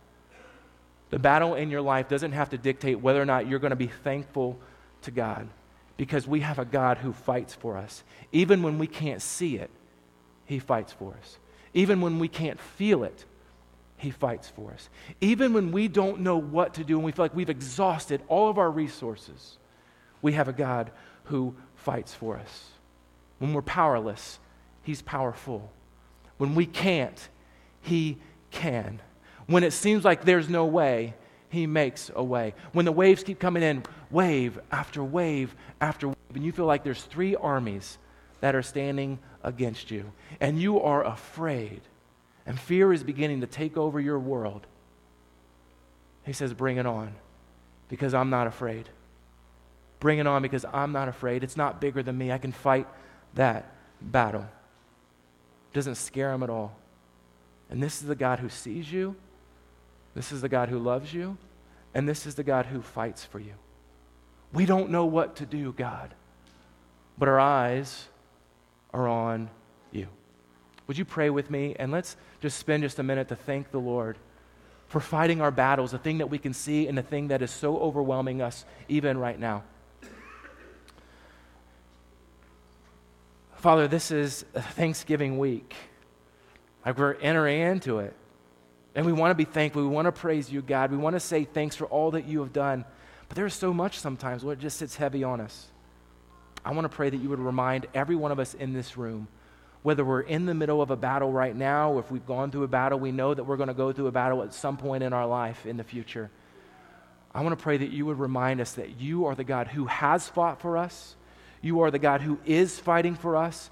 The 1.11 1.19
battle 1.19 1.55
in 1.55 1.71
your 1.71 1.81
life 1.81 2.09
doesn't 2.09 2.33
have 2.33 2.51
to 2.51 2.59
dictate 2.59 3.01
whether 3.01 3.23
or 3.23 3.25
not 3.25 3.47
you're 3.47 3.61
going 3.61 3.71
to 3.71 3.77
be 3.77 3.87
thankful 3.87 4.59
to 5.03 5.11
God 5.11 5.49
because 5.97 6.27
we 6.27 6.41
have 6.41 6.59
a 6.59 6.65
God 6.65 6.99
who 6.99 7.13
fights 7.13 7.55
for 7.55 7.77
us. 7.77 8.03
Even 8.33 8.63
when 8.63 8.79
we 8.79 8.87
can't 8.87 9.23
see 9.23 9.57
it, 9.57 9.71
He 10.45 10.59
fights 10.59 10.93
for 10.93 11.15
us. 11.15 11.39
Even 11.73 12.01
when 12.01 12.19
we 12.19 12.29
can't 12.29 12.61
feel 12.61 13.05
it, 13.05 13.25
He 13.99 14.11
fights 14.11 14.49
for 14.49 14.73
us. 14.73 14.89
Even 15.21 15.53
when 15.53 15.73
we 15.73 15.89
don't 15.89 16.21
know 16.21 16.39
what 16.39 16.75
to 16.75 16.85
do 16.85 16.97
and 16.97 17.05
we 17.05 17.13
feel 17.13 17.25
like 17.25 17.35
we've 17.35 17.51
exhausted 17.51 18.23
all 18.29 18.49
of 18.49 18.57
our 18.57 18.71
resources, 18.71 19.59
we 20.23 20.33
have 20.33 20.49
a 20.49 20.53
God 20.53 20.91
who 21.25 21.55
fights 21.75 22.15
for 22.15 22.37
us. 22.37 22.65
When 23.39 23.53
we're 23.53 23.63
powerless, 23.63 24.39
He's 24.83 25.03
powerful. 25.03 25.71
When 26.39 26.55
we 26.55 26.65
can't, 26.65 27.29
He 27.83 28.19
can. 28.51 29.01
When 29.47 29.65
it 29.65 29.73
seems 29.73 30.05
like 30.05 30.25
there's 30.25 30.49
no 30.49 30.65
way, 30.65 31.15
He 31.49 31.67
makes 31.67 32.11
a 32.15 32.23
way. 32.23 32.55
When 32.73 32.85
the 32.85 32.93
waves 32.93 33.25
keep 33.25 33.41
coming 33.41 33.65
in, 33.65 33.83
wave 34.11 34.61
after 34.71 35.03
wave 35.03 35.55
after 35.81 36.09
wave, 36.09 36.17
and 36.35 36.45
you 36.45 36.53
feel 36.53 36.67
like 36.67 36.85
there's 36.85 37.03
three 37.03 37.35
armies 37.35 37.99
that 38.41 38.55
are 38.55 38.63
standing 38.63 39.19
against 39.43 39.91
you, 39.91 40.13
and 40.41 40.61
you 40.61 40.81
are 40.81 41.05
afraid, 41.05 41.81
and 42.49 42.59
fear 42.59 42.93
is 42.93 43.05
beginning 43.05 43.43
to 43.43 43.47
take 43.47 43.77
over 43.77 44.01
your 44.01 44.19
world, 44.19 44.67
He 46.25 46.33
says, 46.33 46.53
Bring 46.53 46.79
it 46.79 46.87
on, 46.87 47.15
because 47.89 48.13
I'm 48.13 48.31
not 48.31 48.49
afraid. 48.49 48.89
Bring 50.01 50.19
it 50.19 50.27
on 50.27 50.43
because 50.43 50.65
I'm 50.73 50.93
not 50.93 51.09
afraid. 51.09 51.43
It's 51.43 51.57
not 51.57 51.81
bigger 51.81 52.03
than 52.03 52.17
me. 52.17 52.31
I 52.31 52.39
can 52.39 52.53
fight 52.53 52.87
that 53.35 53.73
battle. 54.01 54.43
It 54.43 55.75
doesn't 55.75 55.97
scare 55.97 56.33
him 56.33 56.43
at 56.43 56.51
all. 56.51 56.77
And 57.71 57.83
this 57.83 58.01
is 58.01 58.09
the 58.09 58.15
God 58.15 58.39
who 58.39 58.49
sees 58.49 58.91
you. 58.93 59.17
This 60.15 60.33
is 60.33 60.41
the 60.41 60.49
God 60.49 60.69
who 60.69 60.79
loves 60.79 61.13
you. 61.13 61.37
And 61.95 62.09
this 62.09 62.27
is 62.27 62.37
the 62.37 62.45
God 62.45 62.67
who 62.67 62.81
fights 62.81 63.25
for 63.25 63.41
you. 63.41 63.55
We 64.53 64.67
don't 64.67 64.91
know 64.91 65.05
what 65.05 65.37
to 65.37 65.47
do, 65.47 65.73
God, 65.73 66.15
but 67.19 67.29
our 67.29 67.41
eyes 67.41 68.07
are 68.95 69.07
on 69.07 69.51
you. 69.91 70.07
Would 70.89 70.99
you 70.99 71.05
pray 71.05 71.31
with 71.31 71.51
me? 71.51 71.77
And 71.79 71.93
let's 71.93 72.17
just 72.41 72.59
spend 72.59 72.83
just 72.83 72.99
a 72.99 73.03
minute 73.03 73.29
to 73.29 73.37
thank 73.37 73.71
the 73.71 73.79
Lord 73.79 74.19
for 74.89 75.01
fighting 75.01 75.41
our 75.41 75.51
battles, 75.51 75.93
the 75.93 75.99
thing 75.99 76.19
that 76.19 76.31
we 76.31 76.39
can 76.39 76.55
see 76.55 76.89
and 76.89 76.99
the 76.99 77.03
thing 77.03 77.29
that 77.29 77.43
is 77.43 77.51
so 77.51 77.79
overwhelming 77.79 78.43
us 78.43 78.65
even 78.89 79.19
right 79.19 79.39
now. 79.39 79.63
Father, 83.57 83.87
this 83.87 84.11
is 84.11 84.45
Thanksgiving 84.55 85.39
week. 85.39 85.75
Like 86.87 86.97
we're 86.97 87.15
entering 87.15 87.61
into 87.61 87.99
it. 87.99 88.15
And 88.95 89.05
we 89.05 89.13
want 89.13 89.31
to 89.31 89.35
be 89.35 89.45
thankful. 89.45 89.83
We 89.83 89.89
want 89.89 90.07
to 90.07 90.13
praise 90.13 90.51
you, 90.51 90.63
God. 90.63 90.91
We 90.91 90.97
want 90.97 91.15
to 91.15 91.21
say 91.21 91.45
thanks 91.45 91.77
for 91.77 91.85
all 91.87 92.13
that 92.13 92.25
you 92.25 92.41
have 92.41 92.53
done. 92.53 92.85
But 93.29 93.37
there's 93.37 93.55
so 93.55 93.75
much 93.75 93.99
sometimes 93.99 94.43
where 94.43 94.55
it 94.55 94.59
just 94.59 94.79
sits 94.79 94.97
heavy 94.97 95.23
on 95.23 95.41
us. 95.41 95.67
I 96.65 96.73
want 96.73 96.87
to 96.87 96.89
pray 96.89 97.11
that 97.11 97.19
you 97.19 97.29
would 97.29 97.41
remind 97.41 97.87
every 97.95 98.17
one 98.17 98.33
of 98.33 98.39
us 98.39 98.55
in 98.55 98.73
this 98.73 98.97
room, 98.97 99.29
whether 99.83 100.05
we're 100.05 100.21
in 100.21 100.47
the 100.47 100.55
middle 100.55 100.83
of 100.83 100.91
a 100.91 100.97
battle 100.97 101.31
right 101.31 101.55
now, 101.55 101.99
if 101.99 102.11
we've 102.11 102.27
gone 102.27 102.51
through 102.51 102.65
a 102.65 102.69
battle, 102.69 102.99
we 102.99 103.13
know 103.13 103.33
that 103.33 103.45
we're 103.45 103.57
going 103.57 103.69
to 103.69 103.75
go 103.75 103.93
through 103.93 104.09
a 104.09 104.13
battle 104.13 104.43
at 104.43 104.53
some 104.53 104.77
point 104.77 105.03
in 105.03 105.13
our 105.13 105.27
life 105.27 105.67
in 105.67 105.77
the 105.77 105.85
future. 105.85 106.31
I 107.35 107.43
want 107.43 107.59
to 107.59 107.63
pray 107.63 107.77
that 107.77 107.91
you 107.91 108.07
would 108.07 108.19
remind 108.19 108.61
us 108.61 108.73
that 108.73 109.01
you 109.01 109.27
are 109.27 109.35
the 109.35 109.45
God 109.45 109.69
who 109.69 109.87
has 109.87 110.29
fought 110.29 110.61
for 110.61 110.77
us 110.77 111.15
you 111.61 111.81
are 111.83 111.91
the 111.91 111.99
God 111.99 112.21
who 112.21 112.39
is 112.45 112.79
fighting 112.79 113.15
for 113.15 113.37
us, 113.37 113.71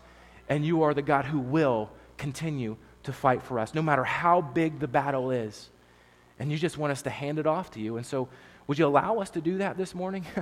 and 0.48 0.64
you 0.64 0.82
are 0.82 0.94
the 0.94 1.02
God 1.02 1.24
who 1.24 1.38
will 1.38 1.90
continue 2.16 2.76
to 3.04 3.12
fight 3.12 3.42
for 3.42 3.58
us, 3.58 3.74
no 3.74 3.82
matter 3.82 4.04
how 4.04 4.40
big 4.40 4.80
the 4.80 4.88
battle 4.88 5.30
is. 5.30 5.70
And 6.38 6.50
you 6.50 6.58
just 6.58 6.76
want 6.76 6.92
us 6.92 7.02
to 7.02 7.10
hand 7.10 7.38
it 7.38 7.46
off 7.46 7.70
to 7.72 7.80
you. 7.80 7.96
And 7.96 8.04
so, 8.04 8.28
would 8.66 8.78
you 8.78 8.86
allow 8.86 9.20
us 9.20 9.30
to 9.30 9.40
do 9.40 9.58
that 9.58 9.76
this 9.76 9.94
morning? 9.94 10.24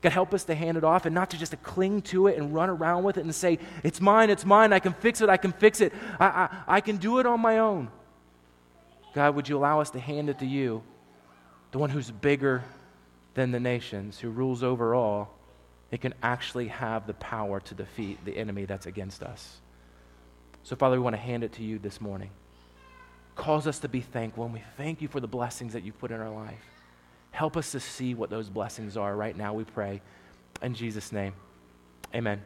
God, 0.00 0.12
help 0.12 0.32
us 0.32 0.44
to 0.44 0.54
hand 0.54 0.76
it 0.76 0.84
off 0.84 1.06
and 1.06 1.14
not 1.14 1.30
to 1.30 1.38
just 1.38 1.60
cling 1.62 2.02
to 2.02 2.28
it 2.28 2.38
and 2.38 2.54
run 2.54 2.70
around 2.70 3.02
with 3.02 3.18
it 3.18 3.24
and 3.24 3.34
say, 3.34 3.58
It's 3.82 4.00
mine, 4.00 4.30
it's 4.30 4.44
mine, 4.44 4.72
I 4.72 4.78
can 4.78 4.92
fix 4.92 5.20
it, 5.20 5.28
I 5.28 5.36
can 5.36 5.52
fix 5.52 5.80
it, 5.80 5.92
I, 6.20 6.26
I, 6.26 6.76
I 6.76 6.80
can 6.80 6.98
do 6.98 7.18
it 7.18 7.26
on 7.26 7.40
my 7.40 7.58
own. 7.58 7.90
God, 9.14 9.34
would 9.34 9.48
you 9.48 9.56
allow 9.56 9.80
us 9.80 9.90
to 9.90 9.98
hand 9.98 10.30
it 10.30 10.38
to 10.38 10.46
you, 10.46 10.82
the 11.72 11.78
one 11.78 11.90
who's 11.90 12.10
bigger 12.10 12.62
than 13.34 13.50
the 13.50 13.60
nations, 13.60 14.18
who 14.20 14.30
rules 14.30 14.62
over 14.62 14.94
all? 14.94 15.38
it 15.90 16.00
can 16.00 16.14
actually 16.22 16.68
have 16.68 17.06
the 17.06 17.14
power 17.14 17.60
to 17.60 17.74
defeat 17.74 18.22
the 18.24 18.36
enemy 18.36 18.64
that's 18.64 18.86
against 18.86 19.22
us. 19.22 19.60
So, 20.62 20.76
Father, 20.76 20.96
we 20.96 21.02
want 21.02 21.16
to 21.16 21.22
hand 21.22 21.44
it 21.44 21.52
to 21.54 21.62
you 21.62 21.78
this 21.78 22.00
morning. 22.00 22.30
Cause 23.36 23.66
us 23.66 23.78
to 23.80 23.88
be 23.88 24.00
thankful, 24.00 24.44
and 24.44 24.52
we 24.52 24.62
thank 24.76 25.00
you 25.00 25.08
for 25.08 25.20
the 25.20 25.28
blessings 25.28 25.72
that 25.72 25.84
you've 25.84 25.98
put 25.98 26.10
in 26.10 26.20
our 26.20 26.30
life. 26.30 26.64
Help 27.30 27.56
us 27.56 27.72
to 27.72 27.80
see 27.80 28.14
what 28.14 28.30
those 28.30 28.48
blessings 28.48 28.96
are 28.96 29.14
right 29.14 29.36
now, 29.36 29.54
we 29.54 29.64
pray. 29.64 30.00
In 30.62 30.74
Jesus' 30.74 31.12
name, 31.12 31.34
amen. 32.14 32.42